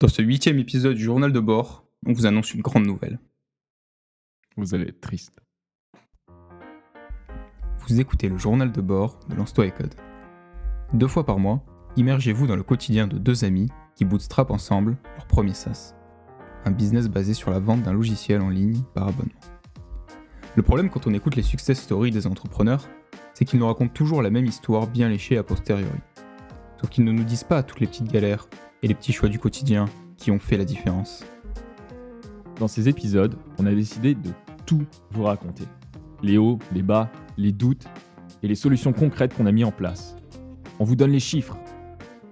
[0.00, 3.18] Dans ce huitième épisode du journal de bord, on vous annonce une grande nouvelle.
[4.56, 5.42] Vous allez être triste.
[7.80, 9.96] Vous écoutez le journal de bord de Lance-toi et Code.
[10.92, 11.64] Deux fois par mois,
[11.96, 13.66] immergez-vous dans le quotidien de deux amis
[13.96, 15.96] qui bootstrap ensemble leur premier SaaS.
[16.64, 19.40] Un business basé sur la vente d'un logiciel en ligne par abonnement.
[20.54, 22.88] Le problème quand on écoute les success stories des entrepreneurs,
[23.34, 25.98] c'est qu'ils nous racontent toujours la même histoire bien léchée a posteriori.
[26.80, 28.46] Sauf qu'ils ne nous disent pas toutes les petites galères
[28.82, 29.86] et les petits choix du quotidien
[30.16, 31.24] qui ont fait la différence.
[32.58, 34.30] Dans ces épisodes, on a décidé de
[34.66, 35.64] tout vous raconter.
[36.22, 37.86] Les hauts, les bas, les doutes
[38.42, 40.16] et les solutions concrètes qu'on a mis en place.
[40.78, 41.56] On vous donne les chiffres.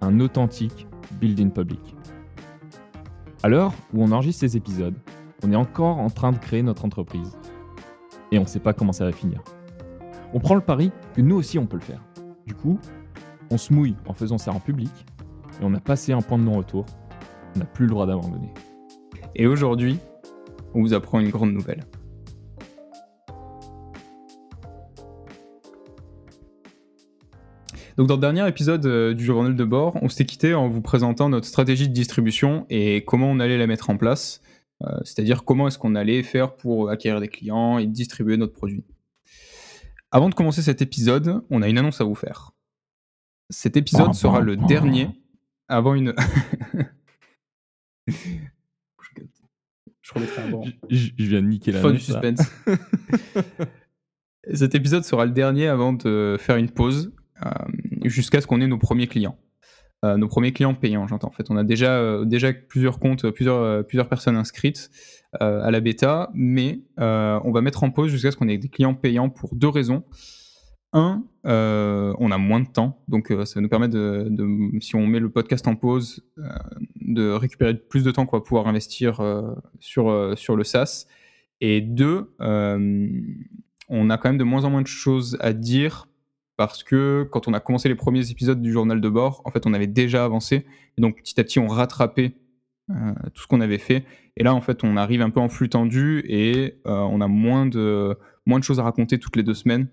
[0.00, 0.86] Un authentique
[1.20, 1.96] building public.
[3.42, 4.96] À l'heure où on enregistre ces épisodes,
[5.42, 7.36] on est encore en train de créer notre entreprise.
[8.32, 9.42] Et on ne sait pas comment ça va finir.
[10.34, 12.02] On prend le pari que nous aussi on peut le faire.
[12.46, 12.78] Du coup,
[13.50, 15.06] on se mouille en faisant ça en public
[15.60, 16.86] et on a passé un point de non-retour.
[17.54, 18.52] On n'a plus le droit d'abandonner.
[19.34, 19.98] Et aujourd'hui,
[20.74, 21.84] on vous apprend une grande nouvelle.
[27.96, 30.82] Donc dans le dernier épisode euh, du journal de bord, on s'était quitté en vous
[30.82, 34.42] présentant notre stratégie de distribution et comment on allait la mettre en place,
[34.82, 38.84] euh, c'est-à-dire comment est-ce qu'on allait faire pour acquérir des clients et distribuer notre produit.
[40.10, 42.52] Avant de commencer cet épisode, on a une annonce à vous faire.
[43.48, 45.08] Cet épisode sera le dernier
[45.68, 46.14] avant une.
[50.06, 52.40] je remettrai un Je, viens de niquer la Fin du suspense.
[54.54, 57.12] Cet épisode sera le dernier avant de faire une pause
[57.44, 57.50] euh,
[58.04, 59.36] jusqu'à ce qu'on ait nos premiers clients.
[60.04, 61.28] Euh, nos premiers clients payants, j'entends.
[61.28, 64.90] En fait, on a déjà, euh, déjà plusieurs comptes, plusieurs, plusieurs personnes inscrites
[65.38, 68.94] à la bêta, mais on va mettre en pause jusqu'à ce qu'on ait des clients
[68.94, 70.04] payants pour deux raisons.
[70.92, 75.06] Un, euh, on a moins de temps, donc euh, ça nous permettre de, si on
[75.06, 76.48] met le podcast en pause, euh,
[77.00, 79.20] de récupérer plus de temps qu'on va pouvoir investir
[79.80, 81.06] sur, le SaaS.
[81.60, 86.08] Et deux, on a quand même de moins en moins de choses à dire
[86.56, 89.66] parce que quand on a commencé les premiers épisodes du journal de bord, en fait,
[89.66, 90.66] on avait déjà avancé.
[90.96, 92.34] Et donc petit à petit, on rattrapait
[92.88, 94.04] tout ce qu'on avait fait.
[94.36, 97.66] Et là, en fait, on arrive un peu en flux tendu et on a moins
[97.66, 98.16] de
[98.62, 99.88] choses à raconter toutes les deux semaines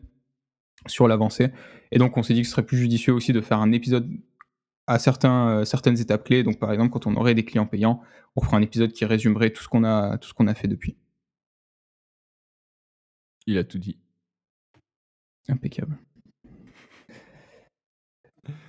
[0.88, 1.52] sur l'avancée.
[1.92, 4.10] Et donc, on s'est dit que ce serait plus judicieux aussi de faire un épisode
[4.88, 6.44] à certains, euh, certaines étapes clés.
[6.44, 8.02] Donc, par exemple, quand on aurait des clients payants,
[8.36, 10.68] on fera un épisode qui résumerait tout ce qu'on a, tout ce qu'on a fait
[10.68, 10.98] depuis.
[13.46, 13.98] Il a tout dit.
[15.50, 15.98] Impeccable.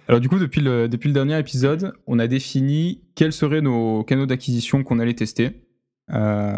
[0.07, 4.05] Alors du coup, depuis le, depuis le dernier épisode, on a défini quels seraient nos
[4.05, 5.64] canaux d'acquisition qu'on allait tester.
[6.11, 6.55] Euh,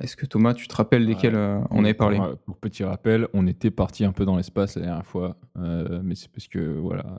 [0.00, 2.18] est-ce que Thomas, tu te rappelles desquels euh, on avait parlé?
[2.46, 6.14] pour, petit rappel, on était parti un peu dans l'espace la dernière fois, euh, mais
[6.14, 7.16] c'est parce que voilà,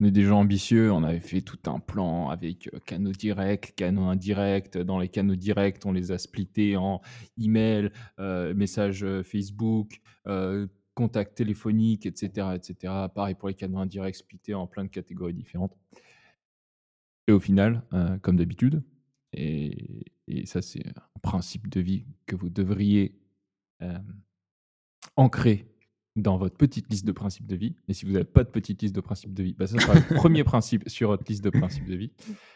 [0.00, 4.06] on est des gens ambitieux, on avait fait tout un plan avec canaux directs, canaux
[4.06, 4.76] indirects.
[4.76, 7.00] Dans les canaux directs, on les a splittés en
[7.38, 10.00] email, messages Facebook,
[10.94, 12.92] contact téléphonique, etc., etc.
[13.14, 15.76] Pareil pour les canaux indirects, splittés en plein de catégories différentes.
[17.28, 17.82] Et au final,
[18.22, 18.82] comme d'habitude,
[19.36, 23.18] et, ça, c'est un principe de vie que vous devriez
[25.16, 25.66] ancrer
[26.16, 27.74] dans votre petite liste de principes de vie.
[27.88, 29.94] Et si vous n'avez pas de petite liste de principes de vie, bah, ça sera
[29.94, 32.12] le premier principe sur votre liste de principes de vie.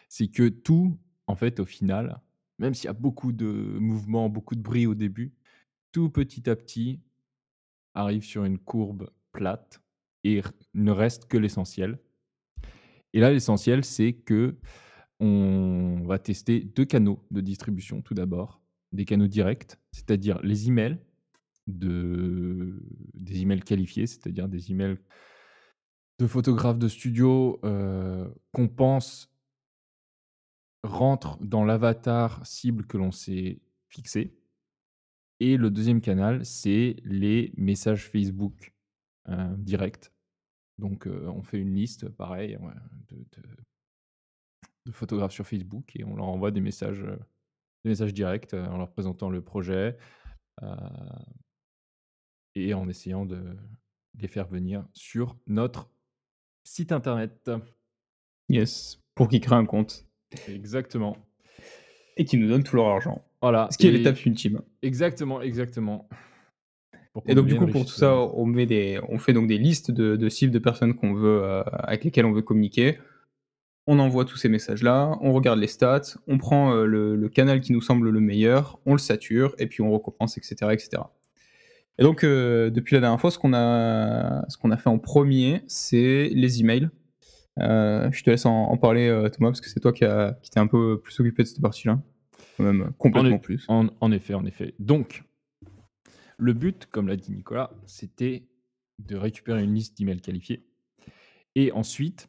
[0.08, 0.96] C'est que tout,
[1.26, 2.20] en fait, au final,
[2.58, 5.32] même s'il y a beaucoup de mouvements, beaucoup de bruit au début,
[5.92, 7.00] tout petit à petit
[7.94, 9.82] arrive sur une courbe plate
[10.24, 10.42] et
[10.74, 11.98] ne reste que l'essentiel.
[13.12, 14.56] Et là, l'essentiel, c'est que
[15.20, 18.60] on va tester deux canaux de distribution tout d'abord.
[18.92, 20.98] Des canaux directs, c'est-à-dire les emails,
[21.66, 22.82] de,
[23.14, 24.98] des emails qualifiés, c'est-à-dire des emails
[26.18, 29.30] de photographes de studio euh, qu'on pense
[30.82, 34.34] rentrent dans l'avatar cible que l'on s'est fixé.
[35.40, 38.74] Et le deuxième canal, c'est les messages Facebook
[39.28, 40.10] euh, directs.
[40.78, 42.58] Donc, euh, on fait une liste, pareil,
[44.92, 47.16] photographes sur Facebook et on leur envoie des messages, euh,
[47.84, 49.96] des messages directs euh, en leur présentant le projet
[50.62, 50.76] euh,
[52.54, 53.42] et en essayant de
[54.18, 55.90] les faire venir sur notre
[56.64, 57.50] site internet.
[58.48, 60.06] Yes, pour qu'ils créent un compte.
[60.48, 61.16] Exactement.
[62.16, 63.24] Et qu'ils nous donnent tout leur argent.
[63.40, 63.68] Voilà.
[63.70, 64.62] Ce qui est l'étape ultime.
[64.82, 66.08] Exactement, exactement.
[67.26, 69.90] Et donc du coup pour tout ça, on met des, on fait donc des listes
[69.90, 72.98] de, de cibles de personnes qu'on veut, avec lesquelles on veut communiquer
[73.90, 77.72] on envoie tous ces messages-là, on regarde les stats, on prend euh, le, canal qui
[77.72, 80.56] nous semble le meilleur, on le sature, et puis on recommence, etc.
[80.72, 81.02] etc.
[81.98, 84.98] Et donc, euh, depuis la dernière fois, ce qu'on a, ce qu'on a fait en
[84.98, 86.90] premier, c'est les emails.
[87.58, 90.04] je te laisse en, parler, Thomas, parce que c'est toi qui,
[90.42, 91.98] qui t'es un peu plus occupé de cette partie-là.
[92.58, 93.64] Même complètement plus.
[93.68, 94.74] En, effet, en effet.
[94.78, 95.24] Donc,
[96.36, 98.44] le but, comme l'a dit Nicolas, c'était
[98.98, 100.64] de récupérer une liste d'emails qualifiés
[101.54, 102.28] et ensuite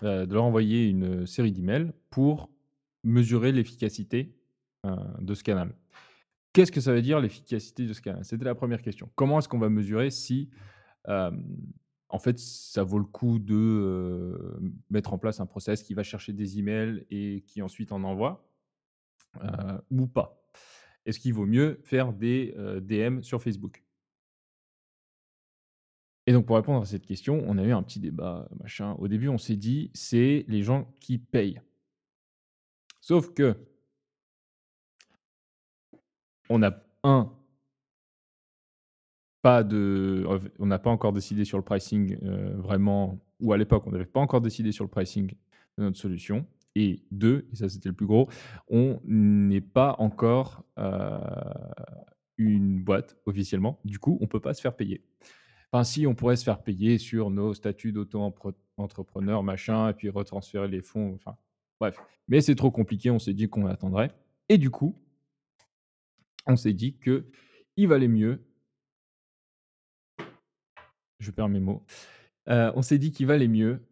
[0.00, 2.50] de leur envoyer une série d'emails pour
[3.04, 4.34] mesurer l'efficacité
[4.84, 5.74] de ce canal.
[6.52, 8.24] Qu'est-ce que ça veut dire l'efficacité de ce canal?
[8.24, 9.10] C'était la première question.
[9.14, 10.50] Comment est-ce qu'on va mesurer si,
[11.06, 14.60] en fait, ça vaut le coup de
[14.90, 18.48] mettre en place un process qui va chercher des emails et qui ensuite en envoie
[19.90, 20.42] ou pas?
[21.06, 23.82] Est-ce qu'il vaut mieux faire des DM sur Facebook?
[26.26, 28.94] Et donc, pour répondre à cette question, on a eu un petit débat, machin.
[28.98, 31.60] Au début, on s'est dit, c'est les gens qui payent.
[33.00, 33.56] Sauf que
[36.48, 36.72] on a
[37.02, 37.32] un
[39.42, 40.24] pas de
[40.60, 44.04] on n'a pas encore décidé sur le pricing, euh, vraiment ou à l'époque, on n'avait
[44.06, 45.34] pas encore décidé sur le pricing
[45.78, 48.28] de notre solution et deux, et ça, c'était le plus gros,
[48.68, 51.18] on n'est pas encore, euh,
[52.38, 53.78] une boîte officiellement.
[53.84, 55.04] Du coup, on peut pas se faire payer.
[55.72, 60.68] Enfin, si, on pourrait se faire payer sur nos statuts d'auto-entrepreneur, machin, et puis retransférer
[60.68, 61.36] les fonds, enfin,
[61.80, 61.98] bref.
[62.28, 64.10] Mais c'est trop compliqué, on s'est dit qu'on attendrait.
[64.50, 65.00] Et du coup,
[66.46, 67.24] on s'est dit que
[67.76, 68.44] il valait mieux.
[71.20, 71.84] Je perds mes mots.
[72.48, 73.82] Euh, on s'est dit qu'il valait mieux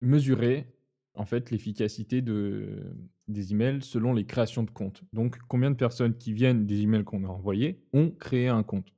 [0.00, 0.66] mesurer
[1.14, 2.92] en fait l'efficacité de,
[3.28, 5.04] des emails selon les créations de comptes.
[5.12, 8.92] Donc, combien de personnes qui viennent des emails qu'on a envoyés ont créé un compte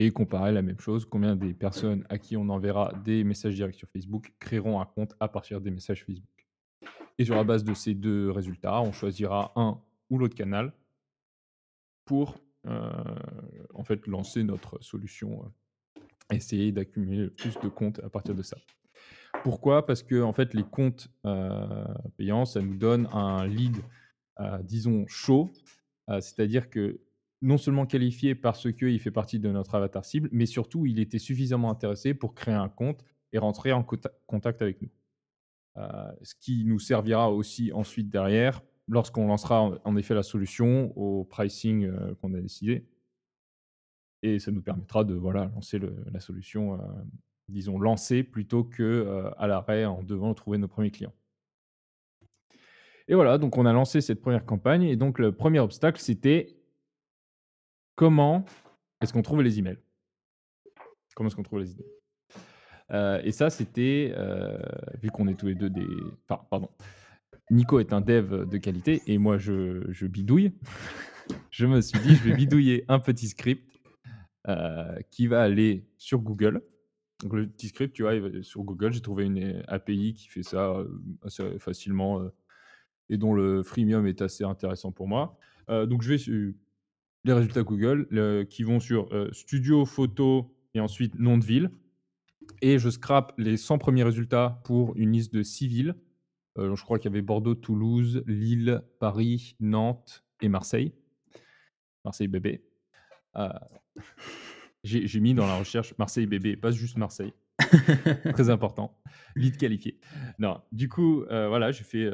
[0.00, 3.74] et comparer la même chose, combien des personnes à qui on enverra des messages directs
[3.74, 6.46] sur Facebook créeront un compte à partir des messages Facebook.
[7.18, 10.72] Et sur la base de ces deux résultats, on choisira un ou l'autre canal
[12.04, 12.90] pour euh,
[13.74, 15.44] en fait lancer notre solution,
[16.00, 18.56] euh, essayer d'accumuler le plus de comptes à partir de ça.
[19.42, 19.84] Pourquoi?
[19.84, 21.84] Parce que en fait les comptes euh,
[22.16, 23.76] payants, ça nous donne un lead,
[24.62, 25.50] disons chaud,
[26.06, 27.00] c'est-à-dire que
[27.40, 31.18] non seulement qualifié parce qu'il fait partie de notre avatar cible, mais surtout il était
[31.18, 33.84] suffisamment intéressé pour créer un compte et rentrer en
[34.26, 34.90] contact avec nous.
[35.76, 41.24] Euh, ce qui nous servira aussi ensuite derrière, lorsqu'on lancera en, effet la solution au
[41.24, 42.88] pricing euh, qu'on a décidé.
[44.22, 45.78] Et ça nous permettra de voilà, lancer
[46.12, 46.78] la solution, euh,
[47.48, 51.14] disons, lancer plutôt que à l'arrêt en devant trouver nos premiers clients.
[53.06, 54.82] Et voilà, donc on a lancé cette première campagne.
[54.82, 56.57] Et donc le premier obstacle, c'était
[57.98, 58.44] comment
[59.00, 59.78] est-ce qu'on trouve les emails?
[61.16, 61.90] Comment est-ce qu'on trouve les emails
[62.92, 64.56] euh, Et ça, c'était, euh,
[65.02, 65.86] vu qu'on est tous les deux des...
[66.28, 66.70] Enfin, pardon.
[67.50, 70.52] Nico est un dev de qualité et moi, je, bidouille.
[71.50, 73.68] je me suis dit, je vais bidouiller un petit script
[74.46, 76.62] euh, qui va aller sur Google.
[77.28, 78.12] Le petit script, tu vois,
[78.42, 80.84] sur Google, j'ai trouvé une API qui fait ça
[81.24, 82.22] assez facilement
[83.08, 85.36] et dont le freemium est assez intéressant pour moi.
[85.68, 86.54] donc, je vais
[87.28, 91.70] les résultats Google qui vont sur euh, studio, photo et ensuite nom de ville.
[92.62, 95.94] Et je scrape les 100 premiers résultats pour une liste de 6 villes.
[96.56, 100.94] Euh, je crois qu'il y avait Bordeaux, Toulouse, Lille, Paris, Nantes et Marseille.
[102.04, 102.64] Marseille bébé.
[103.36, 103.48] Euh,
[104.82, 107.34] j'ai mis dans la recherche Marseille bébé, pas juste Marseille.
[108.32, 108.98] Très important.
[109.36, 110.00] Lead qualifié.
[110.38, 112.10] Non, du coup, voilà, j'ai fait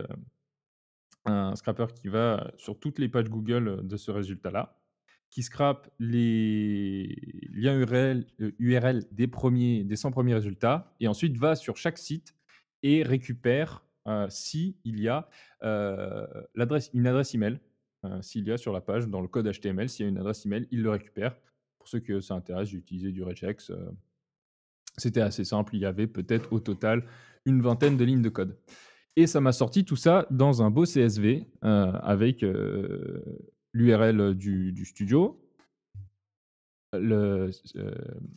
[1.26, 4.76] un scrapper qui va sur toutes les pages Google de ce résultat-là
[5.35, 7.19] qui scrape les
[7.53, 12.37] liens URL, euh, des, premiers, des 100 premiers résultats et ensuite va sur chaque site
[12.85, 15.29] et récupère euh, s'il y a
[15.64, 16.25] euh,
[16.93, 17.59] une adresse email.
[18.21, 20.47] s'il y a sur la page, dans le code HTML, s'il y a une adresse
[20.47, 21.37] email, il le récupère.
[21.79, 23.73] Pour ceux que ça intéresse, j'ai utilisé du regex.
[24.99, 25.75] C'était assez simple.
[25.75, 27.05] Il y avait peut-être au total
[27.45, 28.57] une vingtaine de lignes de code.
[29.17, 32.45] Et ça m'a sorti tout ça dans un beau CSV avec
[33.75, 35.38] l'URL du, studio,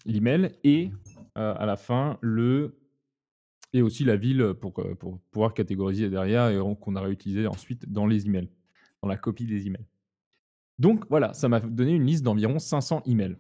[0.06, 0.92] l'email et
[1.36, 2.76] à la fin le
[3.74, 8.08] et aussi la ville pour, pour pouvoir catégoriser derrière et qu'on a réutilisé ensuite dans
[8.08, 8.50] les emails,
[9.02, 9.86] dans la copie des emails.
[10.80, 13.38] Donc voilà, ça m'a donné une liste d'environ 500 emails.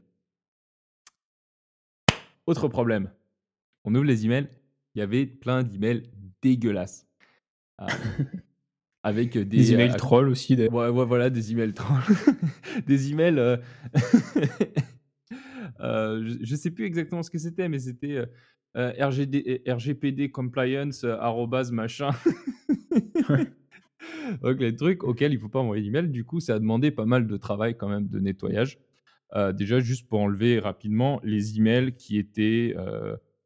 [2.46, 3.12] Autre problème,
[3.84, 4.50] on ouvre les emails,
[4.96, 6.04] il y avait plein d'emails
[6.42, 7.08] dégueulasses.
[7.78, 7.88] Ah,
[9.04, 10.56] avec des, emails trolls aussi.
[10.56, 12.02] Ouais, ouais, voilà, des emails trolls.
[12.88, 13.40] des emails.
[13.40, 13.58] Euh,
[15.80, 18.26] euh, je ne sais plus exactement ce que c'était, mais c'était
[18.76, 21.06] euh, RGD, RGPD compliance
[21.72, 22.12] machin.
[24.42, 26.10] Donc les trucs auxquels il ne faut pas envoyer d'email.
[26.10, 28.80] Du coup, ça a demandé pas mal de travail quand même de nettoyage.
[29.54, 32.76] déjà, juste pour enlever rapidement les emails qui étaient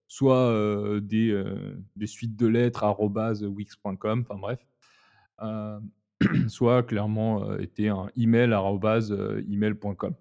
[0.07, 1.43] soit des,
[1.95, 2.83] des suites de lettres
[3.43, 4.59] wix.com, enfin bref.
[6.47, 8.53] soit clairement était un email
[9.49, 10.13] email.com.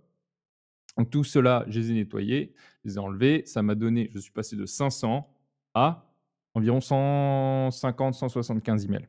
[0.96, 2.52] Donc tout cela, je les ai nettoyés,
[2.84, 3.42] je les ai enlevés.
[3.46, 5.28] Ça m'a donné, je suis passé de 500
[5.74, 6.10] à
[6.54, 9.08] environ 150, 175 emails.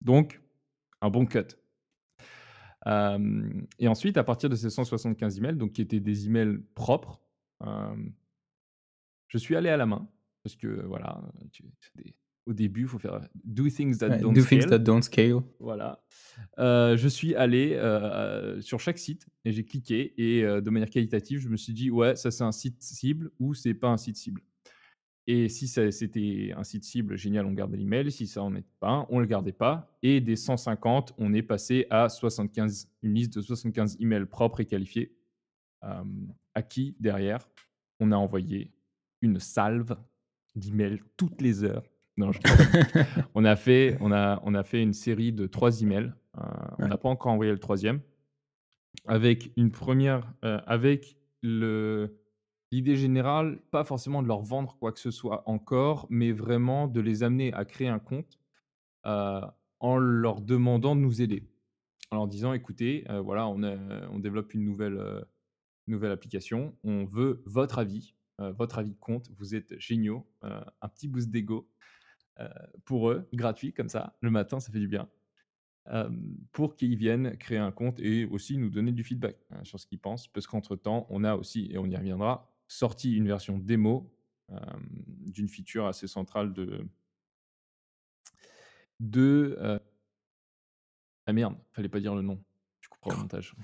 [0.00, 0.40] Donc,
[1.00, 1.56] un bon cut.
[2.86, 7.20] et ensuite, à partir de ces 175 emails, donc qui étaient des emails propres,
[9.28, 10.08] je suis allé à la main
[10.42, 11.20] parce que voilà,
[12.50, 14.60] au début, il faut faire do things that don't do scale.
[14.60, 15.40] things that don't scale.
[15.60, 16.02] Voilà.
[16.58, 17.78] je suis allé
[18.60, 22.16] sur chaque site et j'ai cliqué et de manière qualitative, je me suis dit ouais,
[22.16, 24.42] ça c'est un site cible ou c'est pas un site cible.
[25.26, 28.10] Et si c'était un site cible, génial, on gardait l'email.
[28.10, 29.96] Si ça n'en était pas un, on ne le gardait pas.
[30.02, 34.64] Et des 150, on est passé à 75, une liste de 75 emails propres et
[34.64, 35.14] qualifiés,
[35.82, 37.48] à qui, derrière,
[38.00, 38.72] on a envoyé
[39.22, 39.94] une salve
[40.56, 41.84] d'emails toutes les heures.
[42.16, 42.40] Non, je
[43.34, 46.12] on, a fait, on, a, on a fait une série de trois emails.
[46.38, 46.42] Euh,
[46.78, 48.00] on n'a pas encore envoyé le troisième.
[49.06, 52.20] Avec une première, euh, avec le,
[52.72, 57.00] L'idée générale, pas forcément de leur vendre quoi que ce soit encore, mais vraiment de
[57.00, 58.38] les amener à créer un compte
[59.06, 59.40] euh,
[59.80, 61.48] en leur demandant de nous aider.
[62.12, 65.20] En leur disant, écoutez, euh, voilà, on, on, développe une nouvelle, euh,
[65.88, 71.28] nouvelle application, on veut votre avis, votre avis compte, vous êtes géniaux, un petit boost
[71.28, 71.68] d'ego
[72.84, 75.08] pour eux, gratuit comme ça, le matin, ça fait du bien.
[76.52, 79.86] pour qu'ils viennent créer un compte et aussi nous donner du feedback hein, sur ce
[79.86, 84.12] qu'ils pensent, parce qu'entre-temps, on a aussi, et on y reviendra, sorti une version démo
[85.26, 86.84] d'une feature assez centrale de.
[88.98, 89.80] de
[91.26, 92.42] ah merde, fallait pas dire le nom.
[92.80, 93.54] Tu comprends le montage.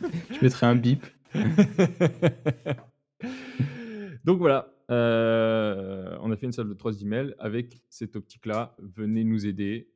[0.30, 1.06] Je mettrai un bip.
[4.24, 8.76] Donc voilà, on a fait une salle de trois emails avec cette optique-là.
[8.78, 9.88] Venez nous aider.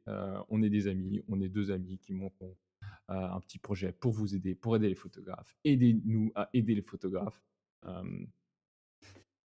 [0.48, 2.44] on est des amis, on est deux amis qui montent
[3.08, 5.56] un petit projet pour vous aider, pour aider les photographes.
[5.64, 7.42] Aidez-nous à aider les photographes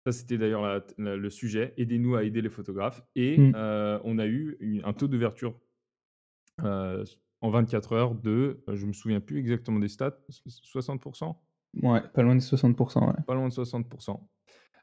[0.06, 1.74] ça, c'était d'ailleurs le sujet.
[1.76, 3.02] Aidez-nous à aider les photographes.
[3.16, 3.52] Et mmh.
[4.04, 5.58] on a eu un taux d'ouverture
[6.62, 11.36] en 24 heures de, je me souviens plus exactement des stats, 60%
[11.82, 13.06] Ouais, pas loin de 60%.
[13.06, 13.22] Ouais.
[13.26, 14.20] Pas loin de 60%.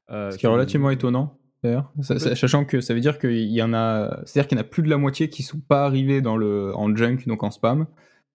[0.09, 1.91] Ce qui est relativement étonnant, d'ailleurs.
[2.01, 4.83] Sachant que ça veut dire qu'il y en a, c'est-à-dire qu'il y en a plus
[4.83, 7.87] de la moitié qui sont pas arrivés dans le, en junk, donc en spam,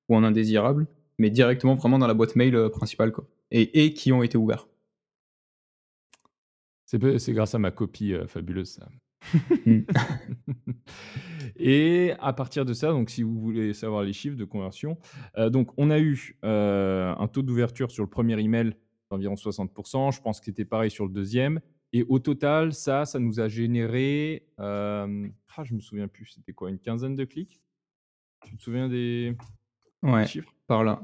[0.08, 0.86] ou en indésirable,
[1.18, 3.26] mais directement vraiment dans la boîte mail principale, quoi.
[3.50, 4.66] Et, et qui ont été ouverts.
[6.86, 8.88] C'est grâce à ma copie fabuleuse, ça.
[9.66, 9.82] Mmh.
[11.56, 14.98] et à partir de ça, donc si vous voulez savoir les chiffres de conversion,
[15.36, 18.74] donc on a eu un taux d'ouverture sur le premier email
[19.12, 20.14] d'environ 60%.
[20.14, 21.60] Je pense que c'était pareil sur le deuxième.
[21.92, 25.06] Et au total, ça, ça nous a généré, ah,
[25.62, 27.60] je me souviens plus, c'était quoi, une quinzaine de clics?
[28.46, 29.36] Tu te souviens des,
[30.02, 30.52] ouais, chiffres?
[30.66, 31.02] Par là.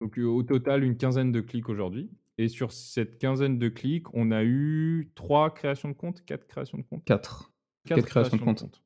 [0.00, 2.10] Donc au total, une quinzaine de clics aujourd'hui.
[2.38, 6.78] Et sur cette quinzaine de clics, on a eu trois créations de comptes, quatre créations
[6.78, 7.04] de comptes?
[7.04, 7.52] Quatre.
[7.84, 8.82] Quatre, créations, de comptes.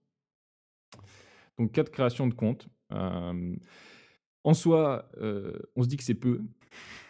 [1.59, 2.69] Donc quatre créations de comptes.
[2.91, 5.09] en soi,
[5.77, 6.43] on se dit que c'est peu,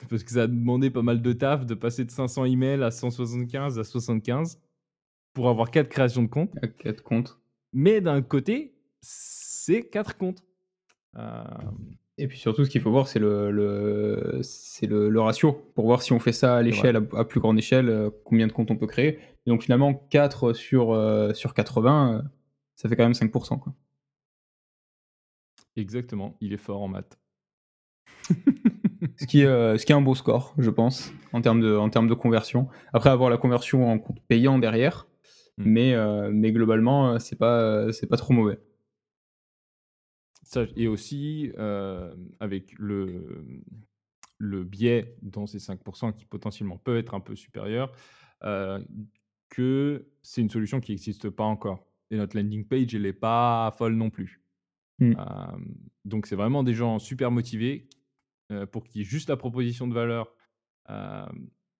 [0.08, 2.90] parce que ça a demandé pas mal de taf de passer de 500 emails à
[2.90, 4.61] 175 à 75
[5.32, 6.54] pour avoir quatre créations de comptes.
[6.78, 7.38] Quatre comptes.
[7.73, 10.42] Mais d'un côté, c'est quatre comptes.
[12.18, 14.40] Et puis surtout, ce qu'il faut voir, c'est le, le,
[14.82, 17.90] le, le, ratio, pour voir si on fait ça à l'échelle, à, plus grande échelle,
[17.90, 19.18] euh, combien de comptes on peut créer.
[19.46, 22.23] Et donc finalement, 4 sur, euh, sur 80, euh,
[22.75, 23.58] ça fait quand même 5%.
[23.58, 23.75] Quoi.
[25.76, 27.18] Exactement, il est fort en maths.
[29.16, 31.90] ce, qui est, ce qui est un beau score, je pense, en termes de, en
[31.90, 32.68] termes de conversion.
[32.92, 35.06] Après, avoir la conversion en compte payant derrière,
[35.58, 35.64] hmm.
[35.64, 38.58] mais, mais globalement, c'est pas, c'est pas trop mauvais
[40.76, 41.52] et aussi
[42.40, 43.52] avec le,
[44.38, 47.92] le biais dans ces 5% qui potentiellement peut être un peu supérieur,
[49.48, 51.86] que c'est une solution qui n'existe pas encore.
[52.10, 54.42] Et notre landing page, elle n'est pas folle non plus.
[54.98, 55.12] Mmh.
[56.06, 57.86] donc c'est vraiment des gens super motivés
[58.70, 60.34] pour qui juste la proposition de valeur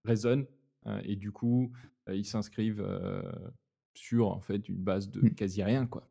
[0.05, 0.45] résonne
[1.03, 1.71] et du coup
[2.11, 2.85] ils s'inscrivent
[3.93, 5.35] sur en fait une base de mmh.
[5.35, 6.09] quasi rien quoi.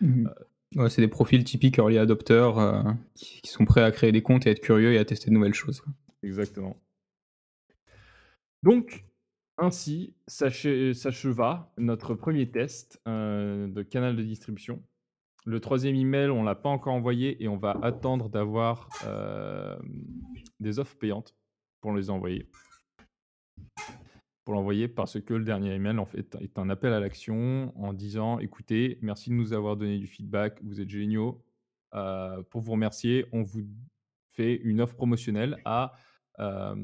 [0.00, 0.28] Mmh
[0.74, 2.82] Ouais, c'est des profils typiques early adopters euh,
[3.14, 5.34] qui, sont prêts à créer des comptes et à être curieux et à tester de
[5.34, 5.82] nouvelles choses.
[6.22, 6.76] Exactement.
[8.62, 9.04] Donc,
[9.58, 14.82] ainsi s'acheva notre premier test euh, de canal de distribution.
[15.46, 19.78] Le troisième email, on ne l'a pas encore envoyé et on va attendre d'avoir euh,
[20.58, 21.36] des offres payantes
[21.80, 22.50] pour les envoyer.
[24.44, 27.92] pour l'envoyer parce que le dernier email en fait est un appel à l'action en
[27.92, 31.44] disant écoutez, merci de nous avoir donné du feedback, vous êtes géniaux.
[31.94, 33.68] Euh, pour vous remercier, on vous
[34.30, 35.92] fait une offre promotionnelle à
[36.40, 36.74] euh,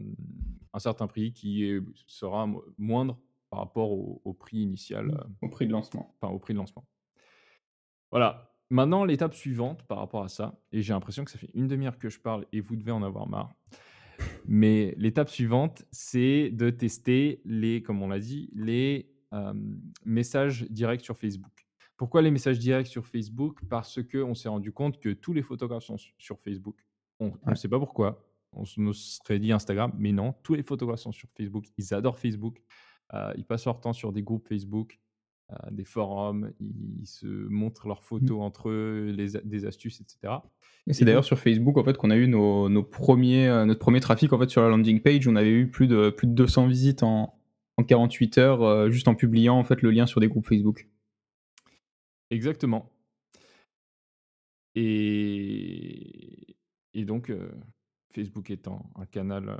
[0.73, 3.19] un certain prix qui sera moindre
[3.50, 5.26] par rapport au, prix initial.
[5.42, 6.14] Au prix de lancement.
[6.14, 6.87] Enfin, au prix de lancement.
[8.12, 8.52] Voilà.
[8.73, 11.99] Maintenant, l'étape suivante par rapport à ça, et j'ai l'impression que ça fait une demi-heure
[11.99, 13.55] que je parle et vous devez en avoir marre.
[14.47, 19.12] Mais l'étape suivante, c'est de tester les, comme on l'a dit, les
[20.07, 21.52] messages directs sur Facebook.
[21.99, 23.59] Pourquoi les messages directs sur Facebook?
[23.69, 26.79] Parce qu'on s'est rendu compte que tous les photographes sont sur Facebook.
[27.21, 28.26] On ne sait pas pourquoi.
[28.55, 31.67] On se serait dit Instagram, mais non, tous les photographes sont sur Facebook.
[31.76, 32.62] Ils adorent Facebook.
[33.12, 35.12] Euh, ils passent leur temps sur des groupes Facebook, euh,
[35.71, 36.53] des forums.
[36.61, 38.05] Ils se montrent leurs mmh.
[38.05, 40.35] photos entre eux, les, des astuces, etc.
[40.87, 44.01] Et c'est d'ailleurs sur Facebook en fait qu'on a eu nos, premiers, euh, notre premier
[44.01, 45.29] trafic en fait sur la landing page.
[45.29, 47.39] On avait eu plus de plus de 200 visites en,
[47.87, 50.89] 48 heures euh, juste en publiant en fait le lien sur des groupes Facebook.
[52.31, 52.91] Exactement.
[54.75, 56.57] Et,
[56.95, 57.51] et donc euh,
[58.15, 59.57] Facebook étant un canal,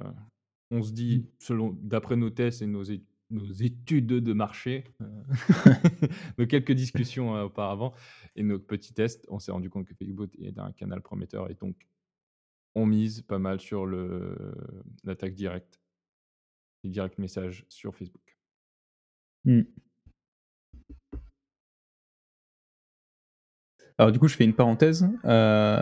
[0.71, 1.27] on se dit mmh.
[1.39, 2.85] selon d'après nos tests et nos,
[3.33, 4.85] nos études de marché,
[6.39, 7.95] nos quelques discussions auparavant,
[8.37, 11.55] et nos petits tests, on s'est rendu compte que Facebook est un canal prometteur et
[11.55, 11.77] donc
[12.75, 13.87] on mise pas mal sur
[15.05, 15.81] l'attaque directe,
[16.85, 18.39] les direct messages sur Facebook.
[19.45, 19.62] Mmh.
[23.99, 25.07] Alors du coup, je fais une parenthèse.
[25.25, 25.81] Euh,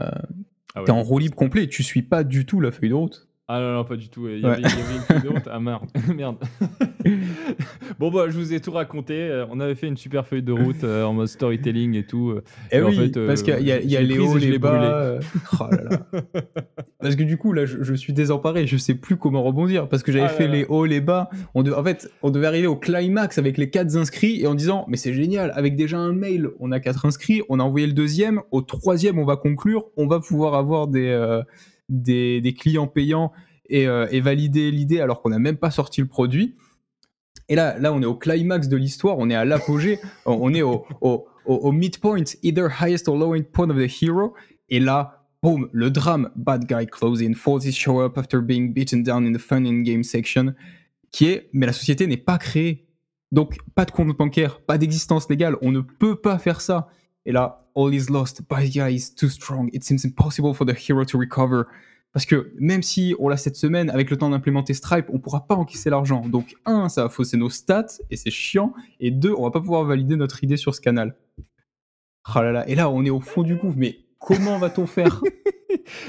[0.74, 2.94] ah T'es en roue libre complet et tu suis pas du tout la feuille de
[2.94, 3.29] route.
[3.52, 4.28] Ah non, non, pas du tout.
[4.28, 5.48] Il y, avait, une feuille de route.
[5.50, 5.82] Ah merde.
[6.14, 6.36] merde.
[7.98, 9.14] bon, bah, je vous ai tout raconté.
[9.14, 12.30] Euh, on avait fait une super feuille de route euh, en mode storytelling et tout.
[12.30, 12.44] Euh.
[12.70, 15.18] Et, oui, fait, parce qu'il y a, y a les hauts, les bas.
[15.60, 16.22] Oh là là.
[17.00, 18.68] parce que du coup, là, je, suis désemparé.
[18.68, 19.88] Je sais plus comment rebondir.
[19.88, 21.28] Parce que j'avais ah fait les hauts, les bas.
[21.56, 24.84] On En fait, on devait arriver au climax avec les quatre inscrits et en disant
[24.86, 27.42] Mais c'est génial, avec déjà un mail, on a quatre inscrits.
[27.48, 28.42] On a envoyé le deuxième.
[28.52, 29.86] Au troisième, on va conclure.
[29.96, 31.42] On va pouvoir avoir des
[31.90, 33.32] des, clients payants
[33.72, 36.56] euh, et, valider l'idée alors qu'on n'a même pas sorti le produit.
[37.48, 40.62] Et là, là, on est au climax de l'histoire, on est à l'apogée, on est
[40.62, 44.34] au, au, midpoint, either highest or lowest point of the hero.
[44.68, 49.26] Et là, boom, le drame, bad guy closing, forces show up after being beaten down
[49.26, 50.54] in the fun in game section,
[51.10, 52.86] qui est, mais la société n'est pas créée.
[53.32, 56.88] Donc, pas de compte bancaire, pas d'existence légale, on ne peut pas faire ça.
[57.26, 60.74] Et là, all is lost, bad guy is too strong, it seems impossible for the
[60.74, 61.66] hero to recover.
[62.12, 65.46] Parce que même si on l'a cette semaine, avec le temps d'implémenter Stripe, on pourra
[65.46, 66.28] pas encaisser l'argent.
[66.28, 68.72] Donc, un, ça va fausser nos stats, et c'est chiant.
[68.98, 71.16] Et deux, on va pas pouvoir valider notre idée sur ce canal.
[72.34, 75.22] Oh là là, et là, on est au fond du gouffre, mais comment va-t-on faire?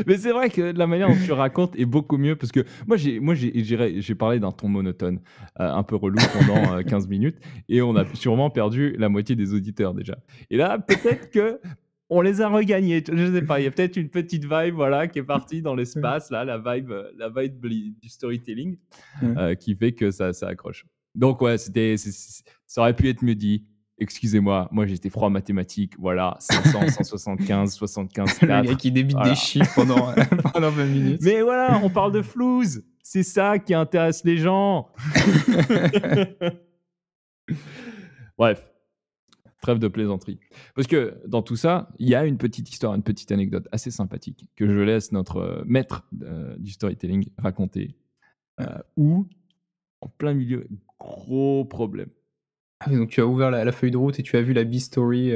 [0.08, 2.98] Mais c'est vrai que la manière dont tu racontes est beaucoup mieux parce que moi
[2.98, 5.20] j'ai moi j'ai parlé d'un ton monotone
[5.60, 7.38] euh, un peu relou pendant 15 euh, minutes
[7.70, 10.18] et on a sûrement perdu la moitié des auditeurs déjà.
[10.50, 11.60] Et là peut-être que
[12.12, 13.04] on les a regagnés.
[13.12, 15.74] Je sais pas, il y a peut-être une petite vibe voilà qui est partie dans
[15.74, 18.78] l'espace là, la vibe la vibe du storytelling
[19.24, 20.86] euh, qui fait que ça ça accroche.
[21.15, 23.65] Donc ouais, c'était ça aurait pu être mieux dit
[23.97, 28.41] excusez-moi, moi j'étais froid mathématique, voilà, 500, 175, 75, 4.
[28.41, 30.13] Le gars qui débite des chiffres pendant,
[30.54, 31.21] pendant 20 minutes.
[31.24, 34.89] Mais voilà, on parle de flouze, c'est ça qui intéresse les gens.
[38.38, 38.71] Bref,
[39.62, 40.39] trêve de plaisanterie.
[40.76, 43.91] Parce que dans tout ça, il y a une petite histoire, une petite anecdote assez
[43.91, 47.95] sympathique que je laisse notre euh, maître euh, du storytelling raconter,
[48.60, 48.65] euh,
[48.97, 49.28] où,
[50.02, 50.67] en plein milieu,
[51.00, 52.10] gros problème
[52.84, 55.34] ah donc tu as ouvert la, feuille de route et tu as vu la B-Story.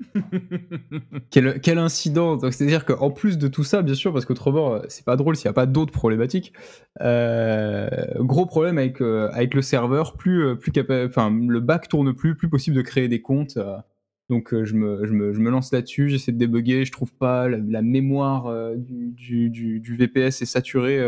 [1.30, 5.16] quel, incident C'est-à-dire qu'en plus de tout ça, bien sûr, parce qu'autrement, euh, c'est pas
[5.16, 6.52] drôle s'il n'y a pas d'autres problématiques.
[7.00, 10.72] Euh, gros problème avec, avec le serveur, plus, plus
[11.06, 13.58] enfin, le back tourne plus, plus possible de créer des comptes.
[14.28, 17.48] donc je me, je, me, je, me, lance là-dessus, j'essaie de débugger, je trouve pas,
[17.48, 21.00] la, mémoire du, du, du, VPS est saturée,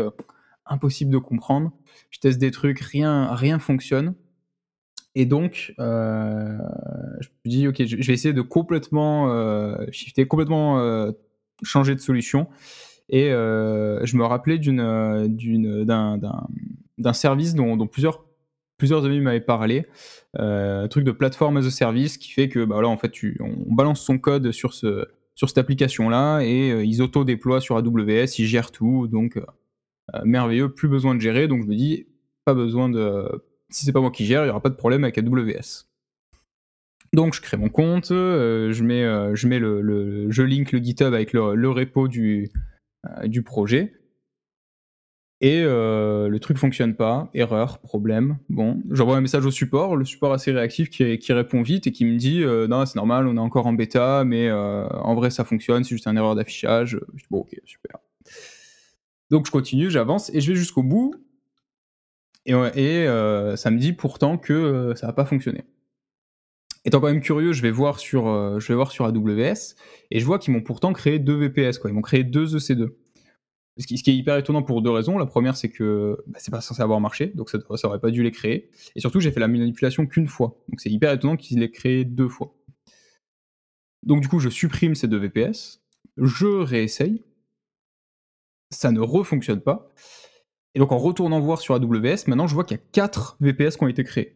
[0.65, 1.71] impossible de comprendre.
[2.09, 4.15] Je teste des trucs, rien, rien fonctionne.
[5.15, 6.57] Et donc, euh,
[7.19, 9.85] je me dis, ok, je vais essayer de complètement euh,
[10.27, 11.11] complètement euh,
[11.61, 12.47] changer de solution.
[13.09, 15.29] Et je me rappelais d'un,
[17.13, 18.25] service dont, plusieurs,
[18.77, 19.85] plusieurs amis m'avaient parlé,
[20.39, 23.71] un truc de plateforme as a service qui fait que, bah, là, en fait, on
[23.73, 28.71] balance son code sur, ce, sur cette application-là et ils auto-déploient sur AWS, ils gèrent
[28.71, 29.39] tout, donc
[30.23, 31.47] merveilleux, plus besoin de gérer.
[31.47, 32.07] Donc je me dis,
[32.45, 33.29] pas besoin de
[33.73, 35.85] si c'est pas moi qui gère, il n'y aura pas de problème avec AWS.
[37.13, 40.79] Donc je crée mon compte, euh, je mets, euh, je, mets le, je link le
[40.79, 42.49] GitHub avec le, repo du,
[43.05, 43.93] euh, du projet.
[45.39, 48.37] Et le truc fonctionne pas, erreur, problème.
[48.47, 52.05] Bon, j'envoie un message au support, le support assez réactif qui, répond vite et qui
[52.05, 55.83] me dit non, c'est normal, on est encore en bêta, mais en vrai ça fonctionne,
[55.83, 56.97] c'est juste une erreur d'affichage.
[57.29, 57.97] Bon, ok, super.
[59.31, 61.13] Donc je continue, j'avance et je vais jusqu'au bout.
[62.45, 63.05] Et, et
[63.55, 65.63] ça me dit pourtant que ça va pas fonctionner.
[66.85, 68.25] Étant quand même curieux, je vais voir sur,
[68.59, 69.75] je vais voir sur AWS
[70.11, 71.79] et je vois qu'ils m'ont pourtant créé deux VPS.
[71.85, 72.89] Ils m'ont créé deux EC2.
[73.79, 75.17] Ce qui, est hyper étonnant pour deux raisons.
[75.17, 78.11] La première, c'est que bah, c'est pas censé avoir marché, donc ça, ça, aurait pas
[78.11, 78.69] dû les créer.
[78.95, 80.59] Et surtout, j'ai fait la manipulation qu'une fois.
[80.69, 82.55] Donc c'est hyper étonnant qu'ils l'aient créé deux fois.
[84.03, 85.81] Donc du coup, je supprime ces deux VPS,
[86.17, 87.23] je réessaye,
[88.69, 89.91] ça ne refonctionne pas.
[90.75, 93.77] Et donc en retournant voir sur AWS, maintenant je vois qu'il y a quatre VPS
[93.77, 94.35] qui ont été créés.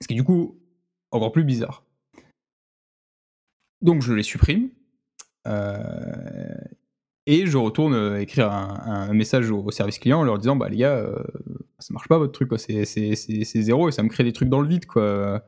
[0.00, 0.58] Ce qui est du coup
[1.10, 1.84] encore plus bizarre.
[3.80, 4.70] Donc je les supprime.
[5.46, 6.54] Euh,
[7.26, 10.78] et je retourne euh, écrire un, message au, service client en leur disant Bah les
[10.78, 11.22] gars, euh,
[11.78, 12.84] ça marche pas votre truc, C'est,
[13.62, 15.44] zéro et ça me crée des trucs dans le vide, quoi.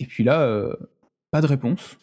[0.00, 0.74] Et puis là, euh,
[1.30, 1.98] pas de réponse.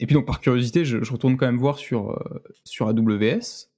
[0.00, 2.18] Et puis donc par curiosité, je, retourne quand même voir sur,
[2.64, 3.68] sur AWS.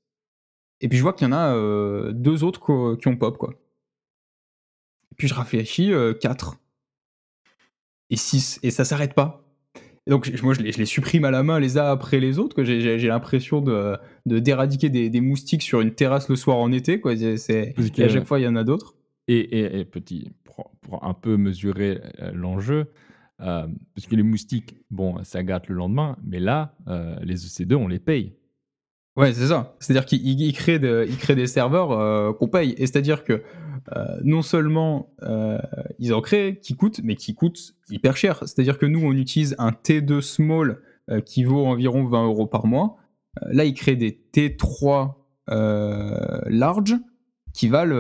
[0.81, 3.55] Et puis je vois qu'il y en a deux autres qui ont pop, quoi.
[5.13, 6.57] Et puis je réfléchis, 4.
[8.11, 8.61] Et 6.
[8.63, 9.51] Et ça s'arrête pas
[10.07, 12.65] donc moi je les, supprime à la main les uns après les autres.
[12.65, 17.01] J'ai l'impression de d'éradiquer des, moustiques sur une terrasse le soir en été.
[17.01, 17.17] Quoi.
[17.37, 18.95] C'est, à chaque fois il y en a d'autres.
[19.29, 22.91] Et, petit, pour, un peu mesurer euh, l'enjeu,
[23.41, 27.77] euh, parce que les moustiques, bon, ça gâte le lendemain, mais là, euh, les EC2,
[27.77, 28.35] on les paye.
[29.17, 29.77] Ouais, c'est ça.
[29.81, 32.75] C'est-à-dire qu'ils créent, des serveurs qu'on paye.
[32.79, 33.43] Et c'est-à-dire que
[33.97, 35.59] euh, non seulement euh,
[35.99, 38.39] ils en créent qui coûtent, mais qui coûtent hyper cher.
[38.41, 42.67] C'est-à-dire que nous, on utilise un T2 small euh, qui vaut environ 20 euros par
[42.67, 42.97] mois.
[43.47, 45.15] là, ils créent des T3
[46.47, 46.95] large
[47.53, 47.97] qui valent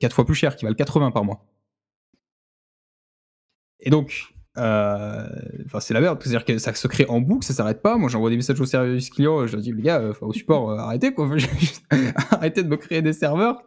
[0.00, 1.44] 4 fois plus cher, qui valent 80 par mois.
[3.80, 7.82] Et donc, enfin c'est la merde, c'est-à-dire que ça se crée en boucle, ça s'arrête
[7.82, 7.96] pas.
[7.96, 11.12] Moi j'envoie des messages au service client, je leur dis les gars, au support, arrêtez
[11.12, 11.28] quoi,
[12.30, 13.62] arrêtez de me créer des serveurs.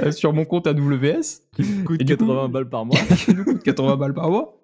[0.00, 1.42] Euh, sur mon compte AWS.
[1.54, 2.98] Qui coûte 80 balles par mois.
[3.24, 4.58] qui nous coûte 80 balles par mois.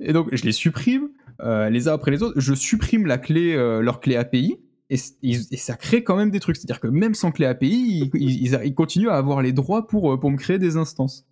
[0.00, 1.08] Et donc, je les supprime
[1.42, 2.38] euh, les uns après les autres.
[2.40, 4.58] Je supprime la clé, euh, leur clé API.
[4.88, 6.56] Et, ça crée quand même des trucs.
[6.56, 10.30] C'est-à-dire que même sans clé API, ils, ils, continuent à avoir les droits pour, pour
[10.30, 11.26] me créer des instances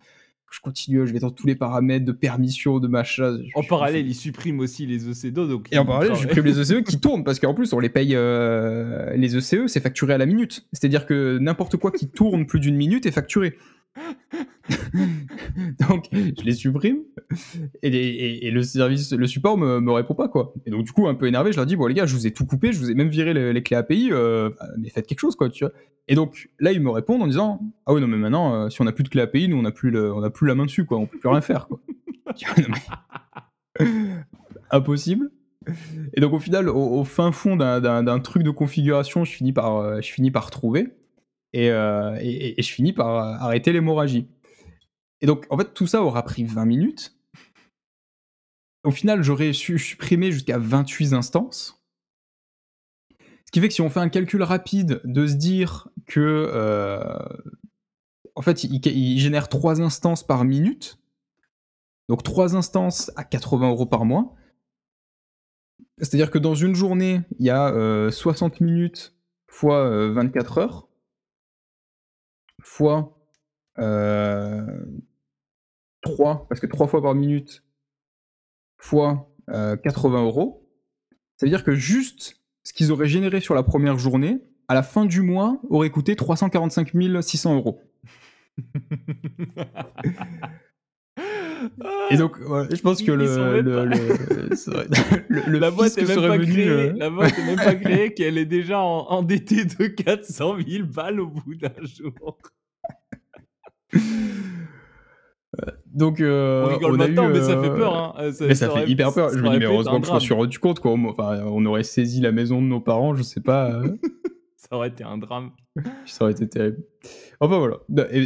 [0.51, 3.37] je continue, je vais dans tous les paramètres de permission, de machin.
[3.55, 5.31] En parallèle, ils suppriment aussi les ECE2.
[5.31, 7.89] Donc et en parallèle, je supprime les ECE qui tournent parce qu'en plus, on les
[7.89, 8.15] paye.
[8.15, 10.65] Euh, les ECE, c'est facturé à la minute.
[10.71, 13.55] C'est-à-dire que n'importe quoi qui tourne plus d'une minute est facturé.
[15.87, 16.99] donc je les supprime
[17.81, 20.53] et, le service, le support me, me répond pas quoi.
[20.65, 22.27] Et donc du coup un peu énervé, je leur dis bon les gars, je vous
[22.27, 25.19] ai tout coupé, je vous ai même viré les, clés API, euh, mais faites quelque
[25.19, 25.49] chose quoi.
[26.07, 28.81] Et donc là ils me répondent en disant ah oui non mais maintenant euh, si
[28.81, 30.65] on a plus de clés API, nous on a plus on a plus la main
[30.65, 31.79] dessus quoi, on peut plus rien faire quoi.
[34.71, 35.31] Impossible.
[36.13, 40.01] Et donc au final, au, fin fond d'un truc de configuration, je finis par, euh,
[40.01, 40.89] je finis par trouver.
[41.55, 44.27] Euh, et, je finis par euh, arrêter l'hémorragie.
[45.21, 47.15] Et donc, en fait, tout ça aura pris 20 minutes.
[48.83, 51.81] Au final, j'aurais su supprimer jusqu'à 28 instances.
[53.45, 56.19] Ce qui fait que si on fait un calcul rapide de se dire que,
[56.53, 57.17] euh,
[58.35, 60.99] en fait, il, génère 3 instances par minute,
[62.09, 64.35] donc 3 instances à 80 euros par mois.
[65.99, 69.15] C'est-à-dire que dans une journée, il y a 60 minutes
[69.47, 70.87] fois 24 heures
[72.65, 73.17] fois
[73.75, 74.65] 3, euh,
[76.49, 77.63] parce que 3 fois par minute,
[78.77, 80.67] fois 80 euh, euros,
[81.37, 84.81] ça veut dire que juste ce qu'ils auraient généré sur la première journée, à la
[84.81, 87.79] fin du mois, aurait coûté 345 600 euros.
[92.09, 93.83] Et donc, je pense que le, le,
[95.27, 98.37] le, la boîte est même pas créée, euh, la boîte est même pas créée, qu'elle
[98.37, 102.37] est déjà endettée de 400 000 balles au bout d'un jour.
[105.95, 107.95] Donc, euh, on rigole maintenant, mais ça fait euh, peur.
[107.95, 108.31] Hein.
[108.33, 109.29] Ça, mais ça, fait hyper peur.
[109.29, 110.81] Je me dis, mais heureusement que je me suis rendu compte.
[110.81, 110.91] Quoi.
[110.91, 113.81] Enfin, on aurait saisi la maison de nos parents, je sais pas.
[114.57, 115.51] ça aurait été un drame.
[116.05, 116.83] Ça aurait été terrible.
[117.39, 117.77] Enfin voilà.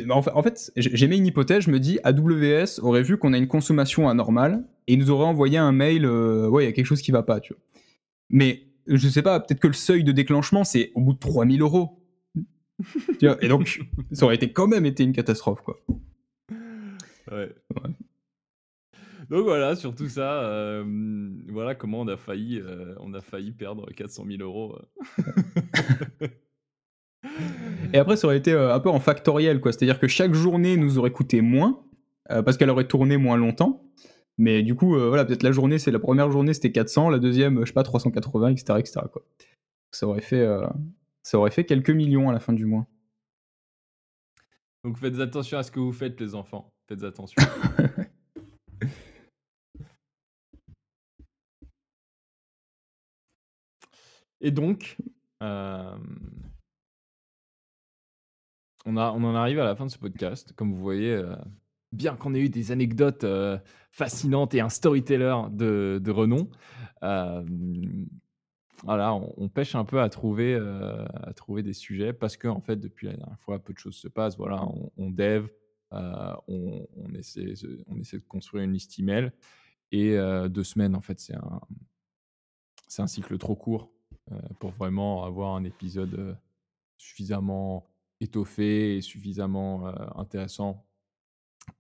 [0.10, 1.64] En fait, j'ai mis une hypothèse.
[1.64, 5.58] Je me dis, AWS aurait vu qu'on a une consommation anormale et nous aurait envoyé
[5.58, 6.06] un mail.
[6.06, 7.40] Euh, ouais, il y a quelque chose qui va pas.
[7.40, 7.62] Tu vois.
[8.30, 11.62] Mais je sais pas, peut-être que le seuil de déclenchement, c'est au bout de 3000
[11.62, 11.99] euros.
[13.22, 15.80] Et donc, ça aurait été quand même été une catastrophe, quoi.
[17.32, 17.54] Ouais.
[19.30, 20.84] Donc voilà, sur tout ça, euh,
[21.50, 24.76] voilà comment on a failli, euh, on a failli perdre 400 000 euros.
[27.94, 29.72] Et après, ça aurait été euh, un peu en factoriel, quoi.
[29.72, 31.84] C'est-à-dire que chaque journée nous aurait coûté moins,
[32.32, 33.84] euh, parce qu'elle aurait tourné moins longtemps.
[34.38, 37.20] Mais du coup, euh, voilà, peut-être la journée, c'est la première journée, c'était 400, la
[37.20, 39.02] deuxième, je sais pas, 380, etc., etc.
[39.12, 39.24] Quoi.
[39.92, 40.48] Ça aurait fait,
[41.24, 42.88] ça aurait fait quelques millions à la fin du mois.
[44.84, 46.74] Donc faites attention à ce que vous faites, les enfants.
[46.88, 47.42] Faites attention.
[54.42, 54.98] Et donc,
[55.44, 55.98] euh,
[58.86, 60.54] on, a, on en arrive à la fin de ce podcast.
[60.54, 61.36] Comme vous voyez, euh,
[61.92, 63.58] bien qu'on ait eu des anecdotes euh,
[63.92, 66.50] fascinantes et un storyteller de, de renom,
[68.84, 72.78] voilà, on, pêche un peu à trouver, à trouver des sujets parce que en fait,
[72.78, 74.38] depuis la dernière fois, peu de choses se passent.
[74.38, 74.66] Voilà,
[74.98, 75.48] on, dev,
[75.92, 77.54] on, on, essaie,
[77.88, 79.32] on essaie de construire une liste email
[79.92, 80.18] et
[80.50, 81.62] deux semaines, en fait, c'est un,
[82.88, 83.92] c'est un cycle trop court
[84.60, 86.38] pour vraiment avoir un épisode
[86.98, 87.90] suffisamment
[88.20, 89.88] étoffé et suffisamment
[90.18, 90.86] intéressant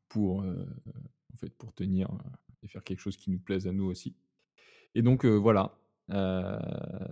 [0.07, 2.09] pour, en fait, pour tenir
[2.63, 4.15] et faire quelque chose qui nous plaise à nous aussi.
[4.95, 5.77] Et donc voilà,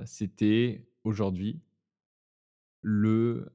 [0.05, 1.60] c'était aujourd'hui
[2.81, 3.49] le,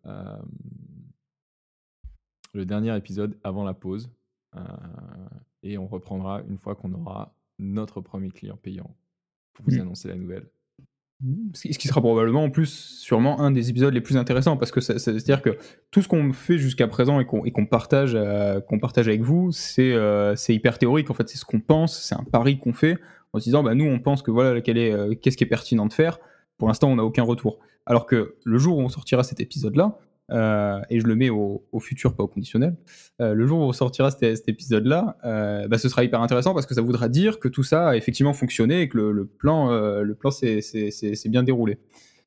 [2.55, 4.11] le dernier épisode avant la pause.
[5.63, 8.97] et on reprendra une fois qu'on aura notre premier client payant
[9.53, 9.81] pour vous mmh.
[9.81, 10.49] annoncer la nouvelle.
[11.55, 14.81] Ce qui sera probablement en plus sûrement un des épisodes les plus intéressants parce que
[14.81, 15.57] c'est-à-dire que
[15.93, 20.35] tout ce qu'on fait jusqu'à présent et qu'on partage, euh, qu'on partage avec vous, euh,
[20.35, 22.99] c'est hyper théorique en fait, c'est ce qu'on pense, c'est un pari qu'on fait
[23.33, 25.93] en se disant bah nous on pense que voilà euh, qu'est-ce qui est pertinent de
[25.93, 26.19] faire.
[26.59, 27.59] Pour l'instant on n'a aucun retour.
[27.87, 29.99] Alors que le jour où on sortira cet épisode là,
[30.31, 32.77] euh, et je le mets au, futur, pas au conditionnel.
[33.21, 35.17] Euh, le jour où on sortira cet, épisode-là,
[35.69, 38.33] bah, ce sera hyper intéressant parce que ça voudra dire que tout ça a effectivement
[38.33, 40.61] fonctionné et que le, plan, le plan s'est
[41.27, 41.79] bien déroulé.